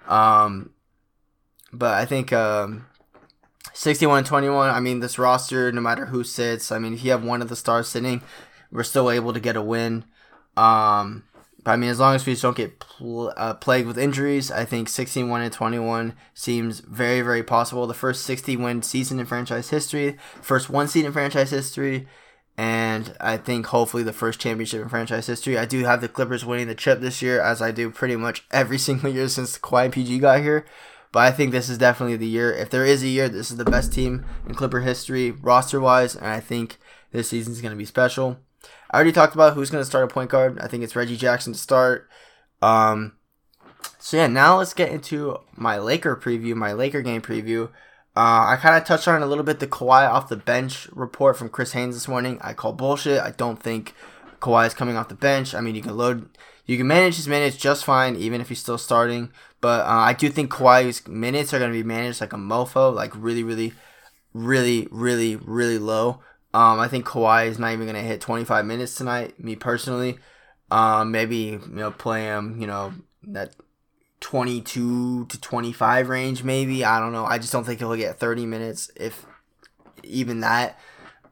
Um, 0.08 0.72
but 1.72 1.94
I 1.94 2.06
think 2.06 2.34
um, 2.34 2.86
61 3.74 4.20
and 4.20 4.28
21. 4.28 4.70
I 4.70 4.80
mean, 4.80 5.00
this 5.00 5.18
roster, 5.18 5.72
no 5.72 5.82
matter 5.82 6.08
who 6.08 6.24
sits, 6.24 6.72
I 6.72 6.80
mean, 6.80 6.94
if 6.94 7.04
you 7.04 7.12
have 7.12 7.24
one 7.24 7.42
of 7.42 7.50
the 7.50 7.56
stars 7.56 7.88
sitting, 7.88 8.22
we're 8.72 8.84
still 8.84 9.10
able 9.10 9.34
to 9.34 9.40
get 9.40 9.56
a 9.56 9.62
win. 9.62 10.06
Um, 10.58 11.24
but 11.64 11.72
I 11.72 11.76
mean, 11.78 11.90
as 11.90 12.00
long 12.00 12.16
as 12.16 12.26
we 12.26 12.36
don't 12.36 12.58
get 12.58 12.80
pl- 12.80 13.34
uh, 13.38 13.54
plagued 13.54 13.88
with 13.88 13.98
injuries, 13.98 14.52
I 14.52 14.66
think 14.66 14.90
16 14.90 15.30
1 15.30 15.42
and 15.42 15.54
21 15.54 16.14
seems 16.34 16.82
very, 16.82 17.22
very 17.22 17.44
possible. 17.44 17.88
The 17.88 17.94
first 17.94 18.26
60 18.26 18.58
win 18.58 18.82
season 18.82 19.20
in 19.20 19.26
franchise 19.26 19.70
history, 19.70 20.18
first 20.42 20.70
one 20.70 20.88
seed 20.88 21.06
in 21.06 21.14
franchise 21.14 21.52
history, 21.52 22.08
and 22.58 23.16
I 23.20 23.38
think 23.38 23.68
hopefully 23.68 24.04
the 24.04 24.14
first 24.14 24.40
championship 24.40 24.82
in 24.82 24.90
franchise 24.90 25.28
history. 25.28 25.58
I 25.58 25.66
do 25.66 25.86
have 25.86 26.02
the 26.02 26.10
Clippers 26.10 26.46
winning 26.46 26.68
the 26.68 26.76
chip 26.76 27.00
this 27.00 27.22
year, 27.22 27.42
as 27.42 27.62
I 27.62 27.72
do 27.72 27.90
pretty 27.90 28.16
much 28.16 28.46
every 28.52 28.78
single 28.78 29.10
year 29.10 29.30
since 29.30 29.58
Kawhi 29.58 29.86
and 29.86 29.94
PG 29.94 30.20
got 30.20 30.42
here. 30.42 30.66
But 31.14 31.20
I 31.20 31.32
think 31.32 31.52
this 31.52 31.70
is 31.70 31.78
definitely 31.78 32.18
the 32.18 32.28
year. 32.28 32.52
If 32.52 32.72
there 32.72 32.86
is 32.86 33.04
a 33.04 33.08
year, 33.08 33.30
this 33.30 33.52
is 33.52 33.58
the 33.58 33.66
best 33.66 33.94
team 33.94 34.26
in 34.48 34.56
Clipper 34.56 34.82
history, 34.82 35.30
roster 35.30 35.80
wise, 35.80 36.16
and 36.16 36.26
I 36.26 36.40
think 36.40 36.80
this 37.12 37.30
season 37.30 37.54
is 37.54 37.62
going 37.62 37.72
to 37.72 37.78
be 37.78 37.86
special. 37.86 38.40
I 38.92 38.96
already 38.96 39.12
talked 39.12 39.36
about 39.36 39.54
who's 39.54 39.70
going 39.70 39.82
to 39.82 39.90
start 39.90 40.04
a 40.04 40.14
point 40.14 40.30
guard. 40.30 40.60
I 40.60 40.68
think 40.68 40.84
it's 40.84 40.96
Reggie 40.96 41.18
Jackson 41.18 41.54
to 41.54 41.60
start. 41.60 42.10
Um, 42.62 43.14
so 44.00 44.18
yeah, 44.18 44.28
now 44.28 44.58
let's 44.58 44.74
get 44.74 44.92
into 44.92 45.38
my 45.56 45.78
Laker 45.78 46.16
preview, 46.16 46.56
my 46.56 46.74
Laker 46.74 47.02
game 47.02 47.22
preview. 47.22 47.70
Uh, 48.16 48.46
I 48.50 48.58
kind 48.62 48.76
of 48.76 48.86
touched 48.86 49.08
on 49.08 49.24
a 49.24 49.26
little 49.26 49.44
bit 49.44 49.60
the 49.60 49.68
Kawhi 49.68 50.08
off 50.08 50.30
the 50.30 50.38
bench 50.38 50.88
report 50.92 51.36
from 51.36 51.50
Chris 51.50 51.72
Haynes 51.74 51.96
this 51.96 52.08
morning. 52.08 52.38
I 52.42 52.54
call 52.54 52.74
bullshit. 52.74 53.20
I 53.20 53.32
don't 53.32 53.62
think 53.62 53.96
Kawhi 54.40 54.68
is 54.68 54.76
coming 54.76 54.98
off 54.98 55.10
the 55.10 55.16
bench. 55.16 55.56
I 55.56 55.62
mean, 55.62 55.74
you 55.74 55.82
can 55.82 55.98
load, 55.98 56.30
you 56.66 56.78
can 56.78 56.86
manage 56.86 57.16
his 57.16 57.28
minutes 57.28 57.58
just 57.58 57.84
fine, 57.84 58.16
even 58.16 58.40
if 58.40 58.50
he's 58.50 58.60
still 58.60 58.78
starting. 58.78 59.32
But 59.62 59.86
uh, 59.86 59.90
I 59.90 60.14
do 60.14 60.30
think 60.30 60.52
Kawhi's 60.52 61.08
minutes 61.08 61.54
are 61.54 61.60
going 61.60 61.72
to 61.72 61.78
be 61.78 61.84
managed 61.84 62.22
like 62.22 62.34
a 62.34 62.38
mofo, 62.38 62.94
like 62.94 63.14
really, 63.16 63.44
really, 63.44 63.74
really, 64.34 64.88
really, 64.92 65.38
really 65.38 65.80
low. 65.80 66.20
Um, 66.54 66.80
I 66.80 66.88
think 66.88 67.06
Kawhi 67.06 67.48
is 67.48 67.58
not 67.58 67.74
even 67.74 67.88
going 67.88 67.96
to 67.96 68.02
hit 68.02 68.22
25 68.22 68.66
minutes 68.66 68.96
tonight. 68.96 69.44
Me 69.44 69.56
personally, 69.56 70.20
um, 70.70 71.12
maybe 71.12 71.36
you 71.36 71.62
know 71.68 71.92
play 71.92 72.24
him, 72.24 72.62
you 72.62 72.68
know 72.68 72.94
that 73.24 73.56
22 74.24 75.26
to 75.26 75.42
25 75.42 76.10
range, 76.10 76.44
maybe. 76.44 76.86
I 76.86 77.00
don't 77.00 77.12
know. 77.12 77.26
I 77.26 77.38
just 77.38 77.52
don't 77.52 77.66
think 77.66 77.80
he'll 77.80 77.96
get 77.96 78.20
30 78.20 78.46
minutes, 78.46 78.90
if 78.96 79.26
even 80.04 80.40
that. 80.40 80.80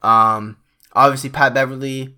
Um, 0.02 0.58
obviously, 0.94 1.30
Pat 1.30 1.54
Beverley, 1.54 2.16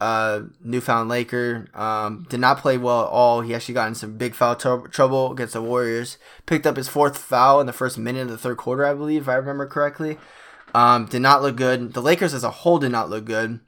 uh, 0.00 0.42
newfound 0.64 1.10
Laker, 1.10 1.68
um, 1.74 2.26
did 2.30 2.40
not 2.40 2.58
play 2.58 2.78
well 2.78 3.02
at 3.02 3.10
all. 3.10 3.42
He 3.42 3.54
actually 3.54 3.74
got 3.74 3.88
in 3.88 3.94
some 3.94 4.16
big 4.16 4.34
foul 4.34 4.56
tr- 4.56 4.88
trouble 4.88 5.32
against 5.32 5.52
the 5.52 5.62
Warriors. 5.62 6.16
Picked 6.46 6.66
up 6.66 6.76
his 6.76 6.88
fourth 6.88 7.18
foul 7.18 7.60
in 7.60 7.66
the 7.66 7.72
first 7.74 7.98
minute 7.98 8.22
of 8.22 8.28
the 8.28 8.38
third 8.38 8.56
quarter, 8.56 8.86
I 8.86 8.94
believe, 8.94 9.22
if 9.22 9.28
I 9.28 9.34
remember 9.34 9.66
correctly. 9.66 10.16
Um, 10.74 11.06
did 11.06 11.22
not 11.22 11.42
look 11.42 11.56
good. 11.56 11.94
The 11.94 12.02
Lakers 12.02 12.34
as 12.34 12.44
a 12.44 12.50
whole 12.50 12.78
did 12.78 12.92
not 12.92 13.10
look 13.10 13.24
good. 13.24 13.60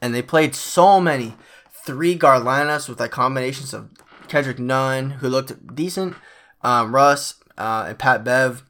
And 0.00 0.14
they 0.14 0.22
played 0.22 0.54
so 0.54 1.00
many 1.00 1.34
three 1.84 2.14
guard 2.14 2.42
lineups 2.42 2.88
with 2.88 3.00
like 3.00 3.10
combinations 3.10 3.74
of 3.74 3.90
Kendrick 4.28 4.58
Nunn, 4.58 5.10
who 5.10 5.28
looked 5.28 5.74
decent, 5.74 6.16
um, 6.62 6.94
Russ, 6.94 7.34
uh, 7.58 7.86
and 7.88 7.98
Pat 7.98 8.24
Bev. 8.24 8.62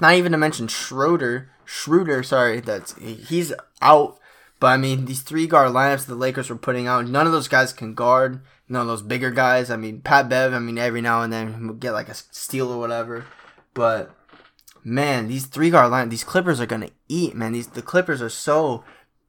Not 0.00 0.14
even 0.14 0.32
to 0.32 0.38
mention 0.38 0.68
Schroeder. 0.68 1.50
Schroeder, 1.64 2.22
sorry, 2.22 2.60
that's 2.60 2.96
he's 2.96 3.52
out. 3.80 4.18
But 4.58 4.68
I 4.68 4.76
mean, 4.76 5.04
these 5.04 5.22
three 5.22 5.46
guard 5.46 5.72
lineups 5.72 6.06
the 6.06 6.14
Lakers 6.14 6.50
were 6.50 6.56
putting 6.56 6.86
out, 6.86 7.06
none 7.06 7.26
of 7.26 7.32
those 7.32 7.48
guys 7.48 7.72
can 7.72 7.94
guard. 7.94 8.40
None 8.70 8.82
of 8.82 8.86
those 8.86 9.02
bigger 9.02 9.32
guys. 9.32 9.68
I 9.68 9.76
mean, 9.76 10.00
Pat 10.00 10.28
Bev. 10.28 10.54
I 10.54 10.60
mean, 10.60 10.78
every 10.78 11.00
now 11.00 11.22
and 11.22 11.32
then 11.32 11.54
he'll 11.54 11.74
get 11.74 11.90
like 11.90 12.08
a 12.08 12.14
steal 12.14 12.70
or 12.70 12.78
whatever. 12.78 13.24
But 13.74 14.14
man, 14.84 15.28
these 15.28 15.46
three 15.46 15.70
guard 15.70 15.90
line, 15.90 16.08
these 16.08 16.24
Clippers 16.24 16.60
are 16.60 16.66
gonna 16.66 16.90
eat. 17.08 17.34
Man, 17.34 17.52
these 17.52 17.68
the 17.68 17.82
Clippers 17.82 18.22
are 18.22 18.30
so 18.30 18.84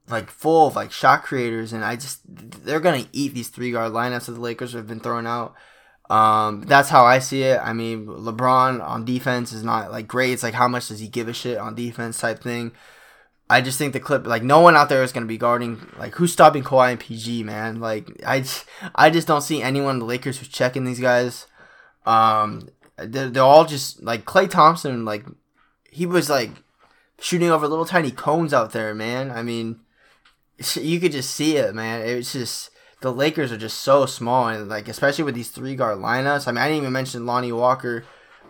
like 0.08 0.30
full 0.30 0.67
of 0.67 0.75
like 0.75 0.91
shot 0.91 1.23
creators, 1.23 1.73
and 1.73 1.84
I 1.84 1.95
just 1.95 2.21
they're 2.25 2.80
gonna 2.80 3.06
eat 3.12 3.34
these 3.34 3.49
three 3.49 3.71
guard 3.71 3.91
lineups 3.93 4.25
that 4.25 4.34
the 4.34 4.39
Lakers 4.39 4.73
have 4.73 4.88
been 4.88 4.99
throwing 4.99 5.28
out. 5.28 5.56
Um, 6.10 6.63
that's 6.63 6.89
how 6.89 7.06
I 7.06 7.19
see 7.19 7.43
it. 7.43 7.60
I 7.63 7.71
mean, 7.71 8.06
LeBron 8.06 8.86
on 8.86 9.06
defense 9.06 9.54
is 9.54 9.63
not 9.63 9.91
like 9.91 10.08
great. 10.08 10.32
It's 10.32 10.43
like 10.43 10.54
how 10.54 10.67
much 10.67 10.89
does 10.89 10.99
he 10.99 11.08
give 11.08 11.28
a 11.28 11.34
shit 11.34 11.58
on 11.58 11.75
defense 11.75 12.19
type 12.19 12.43
thing. 12.43 12.73
I 13.49 13.62
just 13.62 13.78
think 13.78 13.93
the 13.93 13.99
clip 13.99 14.25
like 14.25 14.43
no 14.43 14.62
one 14.62 14.75
out 14.75 14.89
there 14.89 15.04
is 15.04 15.12
gonna 15.12 15.25
be 15.25 15.38
guarding 15.38 15.88
like 15.97 16.15
who's 16.15 16.34
stopping 16.34 16.63
Kawhi 16.63 16.91
and 16.91 16.99
PG 16.99 17.43
man. 17.43 17.80
Like 17.80 18.08
I, 18.25 18.45
I 18.95 19.10
just 19.10 19.28
don't 19.28 19.41
see 19.41 19.62
anyone 19.62 19.95
in 19.95 19.99
the 19.99 20.06
Lakers 20.06 20.39
who's 20.39 20.47
checking 20.47 20.86
these 20.86 20.99
guys. 20.99 21.47
Um, 22.06 22.69
they're, 22.97 23.30
they're 23.30 23.43
all 23.43 23.65
just 23.65 24.02
like 24.04 24.25
Klay 24.25 24.49
Thompson. 24.49 25.06
Like 25.06 25.25
he 25.91 26.06
was 26.06 26.30
like 26.30 26.51
shooting 27.19 27.51
over 27.51 27.67
little 27.67 27.86
tiny 27.86 28.10
cones 28.10 28.54
out 28.54 28.71
there, 28.71 28.95
man. 28.95 29.30
I 29.30 29.43
mean, 29.43 29.82
you 30.75 30.99
could 30.99 31.12
just 31.12 31.32
see 31.32 31.58
it, 31.58 31.75
man. 31.75 32.01
It's 32.01 32.34
just 32.34 32.71
the 33.01 33.12
Lakers 33.13 33.51
are 33.51 33.58
just 33.58 33.80
so 33.80 34.06
small, 34.06 34.47
and 34.47 34.69
like 34.69 34.88
especially 34.88 35.25
with 35.25 35.36
these 35.36 35.49
three 35.49 35.75
guard 35.75 35.99
lineups. 35.99 36.47
I 36.47 36.51
mean, 36.51 36.60
I 36.60 36.67
didn't 36.67 36.82
even 36.84 36.93
mention 36.93 37.25
Lonnie 37.25 37.51
Walker, 37.51 38.06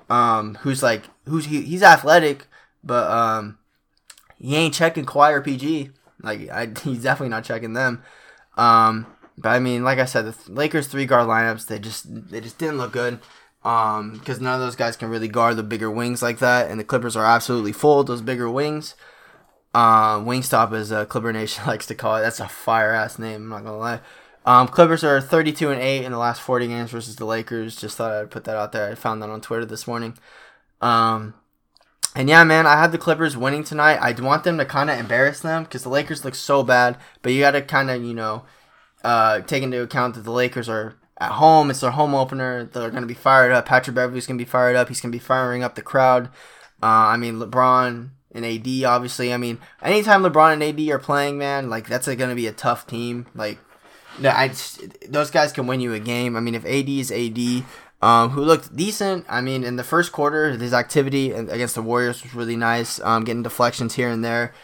um, 0.10 0.56
who's 0.62 0.84
like 0.84 1.06
who's 1.26 1.46
he, 1.46 1.62
he's 1.62 1.84
athletic, 1.84 2.48
but 2.84 3.10
um, 3.10 3.58
he 4.38 4.56
ain't 4.56 4.74
checking 4.74 5.06
Kawhi 5.06 5.32
or 5.32 5.42
PG. 5.42 5.90
Like 6.22 6.50
I, 6.50 6.68
he's 6.84 7.04
definitely 7.04 7.30
not 7.30 7.44
checking 7.44 7.74
them. 7.74 8.04
Um, 8.56 9.08
but 9.38 9.50
I 9.50 9.60
mean, 9.60 9.84
like 9.84 9.98
I 9.98 10.06
said, 10.06 10.26
the 10.26 10.52
Lakers 10.52 10.88
three 10.88 11.06
guard 11.06 11.28
lineups 11.28 11.68
they 11.68 11.80
just 11.80 12.06
they 12.30 12.40
just 12.40 12.60
didn't 12.60 12.78
look 12.78 12.92
good. 12.92 13.20
Um, 13.64 14.14
because 14.14 14.42
none 14.42 14.56
of 14.56 14.62
those 14.62 14.76
guys 14.76 14.98
can 14.98 15.10
really 15.10 15.28
guard 15.28 15.56
the 15.56 15.64
bigger 15.64 15.92
wings 15.92 16.24
like 16.24 16.40
that, 16.40 16.72
and 16.72 16.80
the 16.80 16.84
Clippers 16.84 17.16
are 17.16 17.26
absolutely 17.26 17.72
full 17.72 18.00
of 18.00 18.08
those 18.08 18.22
bigger 18.22 18.50
wings. 18.50 18.96
Um, 19.74 20.26
Wingstop, 20.26 20.74
as 20.74 20.92
uh, 20.92 21.06
Clipper 21.06 21.32
Nation 21.32 21.64
likes 21.68 21.86
to 21.88 21.96
call 21.96 22.18
it. 22.18 22.22
That's 22.22 22.40
a 22.40 22.48
fire 22.48 22.92
ass 22.92 23.20
name. 23.20 23.44
I'm 23.44 23.50
not 23.50 23.64
gonna 23.64 23.78
lie. 23.78 24.00
Um, 24.46 24.68
Clippers 24.68 25.04
are 25.04 25.22
32 25.22 25.70
and 25.70 25.80
8 25.80 26.04
in 26.04 26.12
the 26.12 26.18
last 26.18 26.42
40 26.42 26.68
games 26.68 26.92
versus 26.92 27.16
the 27.16 27.26
Lakers. 27.26 27.76
Just 27.76 27.98
thought 27.98 28.12
I'd 28.12 28.32
put 28.32 28.46
that 28.46 28.58
out 28.58 28.72
there. 28.72 28.92
I 28.92 28.96
found 28.96 29.22
that 29.22 29.30
on 29.30 29.40
Twitter 29.40 29.66
this 29.66 29.86
morning. 29.86 30.18
Um, 30.82 31.36
and 32.16 32.28
yeah, 32.28 32.44
man, 32.44 32.66
I 32.66 32.82
had 32.82 32.92
the 32.92 32.98
Clippers 32.98 33.38
winning 33.38 33.64
tonight. 33.64 33.98
I 33.98 34.20
want 34.20 34.44
them 34.44 34.58
to 34.58 34.66
kind 34.66 34.90
of 34.90 35.00
embarrass 35.00 35.42
them 35.42 35.64
because 35.64 35.84
the 35.84 35.90
Lakers 35.90 36.26
look 36.26 36.36
so 36.36 36.64
bad. 36.64 36.98
But 37.22 37.34
you 37.34 37.42
got 37.42 37.52
to 37.52 37.62
kind 37.62 37.92
of, 37.92 38.04
you 38.04 38.16
know, 38.16 38.44
uh, 39.04 39.42
take 39.42 39.62
into 39.64 39.82
account 39.82 40.16
that 40.16 40.24
the 40.24 40.32
Lakers 40.32 40.68
are 40.68 40.96
at 41.22 41.34
home. 41.34 41.70
It's 41.70 41.82
their 41.82 41.92
home 41.92 42.16
opener. 42.16 42.66
They're 42.66 42.90
going 42.90 43.04
to 43.04 43.08
be 43.08 43.14
fired 43.14 43.52
up. 43.52 43.68
Patrick 43.68 43.96
Beverley's 43.96 44.26
going 44.26 44.40
to 44.40 44.44
be 44.44 44.50
fired 44.50 44.76
up. 44.76 44.88
He's 44.88 45.00
going 45.00 45.12
to 45.12 45.16
be 45.16 45.24
firing 45.24 45.64
up 45.64 45.76
the 45.76 45.84
crowd. 45.84 46.28
Uh, 46.82 47.14
I 47.14 47.18
mean, 47.18 47.36
LeBron 47.36 48.10
and 48.32 48.46
AD, 48.46 48.84
obviously. 48.84 49.32
I 49.32 49.38
mean, 49.38 49.60
anytime 49.84 50.24
LeBron 50.24 50.54
and 50.54 50.64
AD 50.64 50.80
are 50.90 51.00
playing, 51.00 51.38
man, 51.38 51.70
like 51.70 51.88
that's 51.88 52.08
going 52.08 52.18
to 52.30 52.36
be 52.36 52.48
a 52.48 52.52
tough 52.52 52.88
team. 52.88 53.28
Like, 53.36 53.60
no, 54.20 54.32
I 54.32 54.48
just, 54.48 54.82
those 55.12 55.30
guys 55.30 55.54
can 55.54 55.68
win 55.68 55.80
you 55.80 55.94
a 55.94 56.00
game. 56.00 56.36
I 56.36 56.40
mean, 56.40 56.56
if 56.56 56.66
AD 56.66 56.90
is 56.90 57.12
AD, 57.12 57.66
um, 58.02 58.32
who 58.32 58.42
looked 58.42 58.76
decent. 58.76 59.28
I 59.30 59.42
mean, 59.42 59.64
in 59.64 59.76
the 59.76 59.84
first 59.84 60.12
quarter, 60.12 60.50
his 60.58 60.74
activity 60.74 61.32
against 61.32 61.76
the 61.76 61.84
Warriors 61.84 62.24
was 62.24 62.34
really 62.34 62.56
nice. 62.56 63.00
Um, 63.02 63.26
getting 63.26 63.44
deflections 63.44 63.94
here 63.94 64.10
and 64.10 64.26
there. 64.26 64.56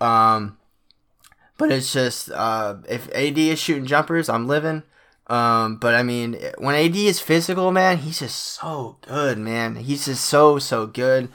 Um, 0.00 0.58
but 1.58 1.72
it's 1.72 1.92
just 1.92 2.30
uh, 2.30 2.76
if 2.88 3.08
AD 3.12 3.36
is 3.36 3.58
shooting 3.58 3.86
jumpers, 3.86 4.28
I'm 4.28 4.46
living. 4.46 4.84
Um, 5.26 5.76
but 5.76 5.94
I 5.94 6.02
mean, 6.02 6.38
when 6.58 6.74
AD 6.74 6.96
is 6.96 7.20
physical, 7.20 7.72
man, 7.72 7.98
he's 7.98 8.18
just 8.18 8.36
so 8.36 8.98
good, 9.02 9.38
man. 9.38 9.76
He's 9.76 10.04
just 10.04 10.24
so 10.24 10.58
so 10.58 10.86
good. 10.86 11.28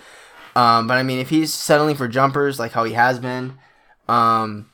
Um, 0.55 0.87
but 0.87 0.97
I 0.97 1.03
mean, 1.03 1.19
if 1.19 1.29
he's 1.29 1.53
settling 1.53 1.95
for 1.95 2.07
jumpers 2.07 2.59
like 2.59 2.73
how 2.73 2.83
he 2.83 2.93
has 2.93 3.19
been, 3.19 3.57
um, 4.07 4.69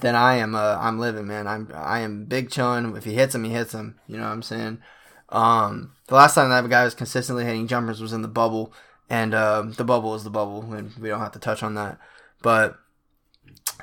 then 0.00 0.14
I 0.14 0.36
am 0.36 0.54
uh, 0.54 0.76
I'm 0.80 0.98
living, 0.98 1.26
man. 1.26 1.46
I'm 1.46 1.70
I 1.74 2.00
am 2.00 2.24
big 2.24 2.50
chun. 2.50 2.96
If 2.96 3.04
he 3.04 3.14
hits 3.14 3.34
him, 3.34 3.44
he 3.44 3.50
hits 3.50 3.72
him. 3.72 3.98
You 4.08 4.16
know 4.16 4.24
what 4.24 4.32
I'm 4.32 4.42
saying? 4.42 4.78
Um, 5.28 5.92
the 6.08 6.14
last 6.14 6.34
time 6.34 6.50
that 6.50 6.68
guy 6.68 6.84
was 6.84 6.94
consistently 6.94 7.44
hitting 7.44 7.66
jumpers 7.66 8.00
was 8.00 8.12
in 8.12 8.22
the 8.22 8.28
bubble, 8.28 8.72
and 9.08 9.34
uh, 9.34 9.62
the 9.62 9.84
bubble 9.84 10.14
is 10.14 10.24
the 10.24 10.30
bubble, 10.30 10.72
and 10.72 10.94
we 10.96 11.08
don't 11.08 11.20
have 11.20 11.32
to 11.32 11.38
touch 11.38 11.62
on 11.62 11.74
that. 11.74 11.98
But 12.42 12.76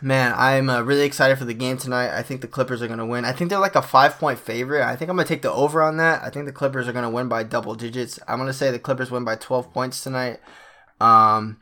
man, 0.02 0.34
I'm 0.36 0.70
uh, 0.70 0.82
really 0.82 1.04
excited 1.04 1.38
for 1.38 1.46
the 1.46 1.54
game 1.54 1.78
tonight. 1.78 2.18
I 2.18 2.22
think 2.22 2.42
the 2.42 2.48
Clippers 2.48 2.82
are 2.82 2.88
going 2.88 3.00
to 3.00 3.06
win. 3.06 3.26
I 3.26 3.32
think 3.32 3.50
they're 3.50 3.60
like 3.60 3.76
a 3.76 3.82
five 3.82 4.18
point 4.18 4.40
favorite. 4.40 4.84
I 4.84 4.96
think 4.96 5.10
I'm 5.10 5.16
going 5.16 5.28
to 5.28 5.34
take 5.34 5.42
the 5.42 5.52
over 5.52 5.82
on 5.82 5.98
that. 5.98 6.24
I 6.24 6.30
think 6.30 6.46
the 6.46 6.52
Clippers 6.52 6.88
are 6.88 6.94
going 6.94 7.04
to 7.04 7.10
win 7.10 7.28
by 7.28 7.44
double 7.44 7.76
digits. 7.76 8.20
I'm 8.28 8.38
going 8.38 8.48
to 8.48 8.54
say 8.54 8.72
the 8.72 8.80
Clippers 8.80 9.12
win 9.12 9.24
by 9.24 9.36
12 9.36 9.74
points 9.74 10.04
tonight. 10.04 10.40
Um, 11.00 11.62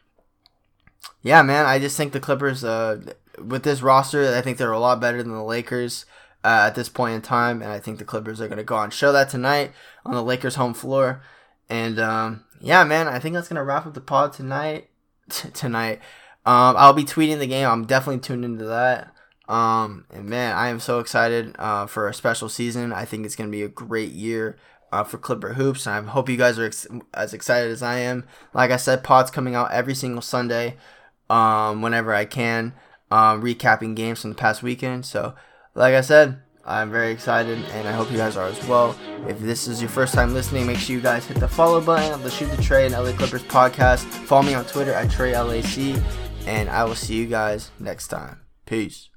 yeah, 1.21 1.41
man, 1.41 1.65
I 1.65 1.79
just 1.79 1.97
think 1.97 2.13
the 2.13 2.19
Clippers, 2.19 2.63
uh, 2.63 3.01
with 3.43 3.63
this 3.63 3.81
roster, 3.81 4.35
I 4.35 4.41
think 4.41 4.57
they're 4.57 4.71
a 4.71 4.79
lot 4.79 5.01
better 5.01 5.21
than 5.21 5.33
the 5.33 5.43
Lakers. 5.43 6.05
Uh, 6.43 6.67
at 6.67 6.75
this 6.75 6.87
point 6.87 7.13
in 7.13 7.21
time, 7.21 7.61
and 7.61 7.71
I 7.71 7.79
think 7.79 7.97
the 7.97 8.05
Clippers 8.05 8.39
are 8.39 8.47
going 8.47 8.59
to 8.59 8.63
go 8.63 8.77
and 8.77 8.93
show 8.93 9.11
that 9.11 9.29
tonight 9.29 9.71
on 10.05 10.13
the 10.13 10.23
Lakers' 10.23 10.55
home 10.55 10.73
floor. 10.73 11.21
And 11.67 11.99
um, 11.99 12.45
yeah, 12.61 12.83
man, 12.83 13.07
I 13.07 13.19
think 13.19 13.33
that's 13.35 13.49
going 13.49 13.57
to 13.57 13.63
wrap 13.63 13.85
up 13.85 13.93
the 13.93 14.01
pod 14.01 14.33
tonight. 14.33 14.89
T- 15.29 15.49
tonight, 15.53 15.99
um, 16.47 16.75
I'll 16.77 16.93
be 16.93 17.03
tweeting 17.03 17.39
the 17.39 17.47
game. 17.47 17.67
I'm 17.67 17.85
definitely 17.85 18.21
tuned 18.21 18.45
into 18.45 18.65
that. 18.65 19.13
Um, 19.47 20.05
and 20.11 20.25
man, 20.25 20.55
I 20.55 20.69
am 20.69 20.79
so 20.79 20.99
excited 20.99 21.55
uh, 21.59 21.85
for 21.87 22.07
a 22.07 22.13
special 22.13 22.49
season. 22.49 22.91
I 22.91 23.05
think 23.05 23.25
it's 23.25 23.35
going 23.35 23.49
to 23.49 23.55
be 23.57 23.63
a 23.63 23.69
great 23.69 24.11
year. 24.11 24.57
uh, 24.91 25.03
for 25.03 25.17
Clipper 25.17 25.53
Hoops. 25.53 25.85
I 25.85 26.01
hope 26.01 26.29
you 26.29 26.37
guys 26.37 26.57
are 26.57 26.65
ex- 26.65 26.87
as 27.13 27.33
excited 27.33 27.71
as 27.71 27.83
I 27.83 27.99
am. 27.99 28.25
Like 28.53 28.71
I 28.71 28.77
said, 28.77 29.03
pods 29.03 29.29
coming 29.29 29.53
out 29.53 29.71
every 29.73 29.93
single 29.93 30.21
Sunday, 30.21 30.77
um, 31.29 31.81
whenever 31.81 32.13
I 32.13 32.23
can, 32.23 32.73
um, 33.11 33.41
recapping 33.41 33.95
games 33.95 34.21
from 34.21 34.29
the 34.31 34.37
past 34.37 34.63
weekend. 34.63 35.05
So, 35.05 35.35
like 35.75 35.93
I 35.93 35.99
said, 36.01 36.39
I'm 36.65 36.89
very 36.91 37.11
excited, 37.11 37.57
and 37.73 37.85
I 37.87 37.91
hope 37.91 38.09
you 38.11 38.17
guys 38.17 38.37
are 38.37 38.47
as 38.47 38.65
well. 38.67 38.95
If 39.27 39.39
this 39.39 39.67
is 39.67 39.81
your 39.81 39.89
first 39.89 40.13
time 40.13 40.33
listening, 40.33 40.65
make 40.67 40.77
sure 40.77 40.95
you 40.95 41.01
guys 41.01 41.25
hit 41.25 41.37
the 41.39 41.47
follow 41.49 41.81
button 41.81 42.13
of 42.13 42.23
the 42.23 42.29
Shoot 42.31 42.49
the 42.51 42.61
Trey 42.61 42.85
and 42.85 42.93
LA 42.93 43.11
Clippers 43.11 43.43
podcast. 43.43 44.05
Follow 44.05 44.43
me 44.43 44.53
on 44.53 44.63
Twitter 44.65 44.93
at 44.93 45.07
TreyLAC, 45.09 46.01
and 46.47 46.69
I 46.69 46.85
will 46.85 46.95
see 46.95 47.15
you 47.15 47.27
guys 47.27 47.71
next 47.77 48.07
time. 48.07 48.39
Peace. 48.65 49.09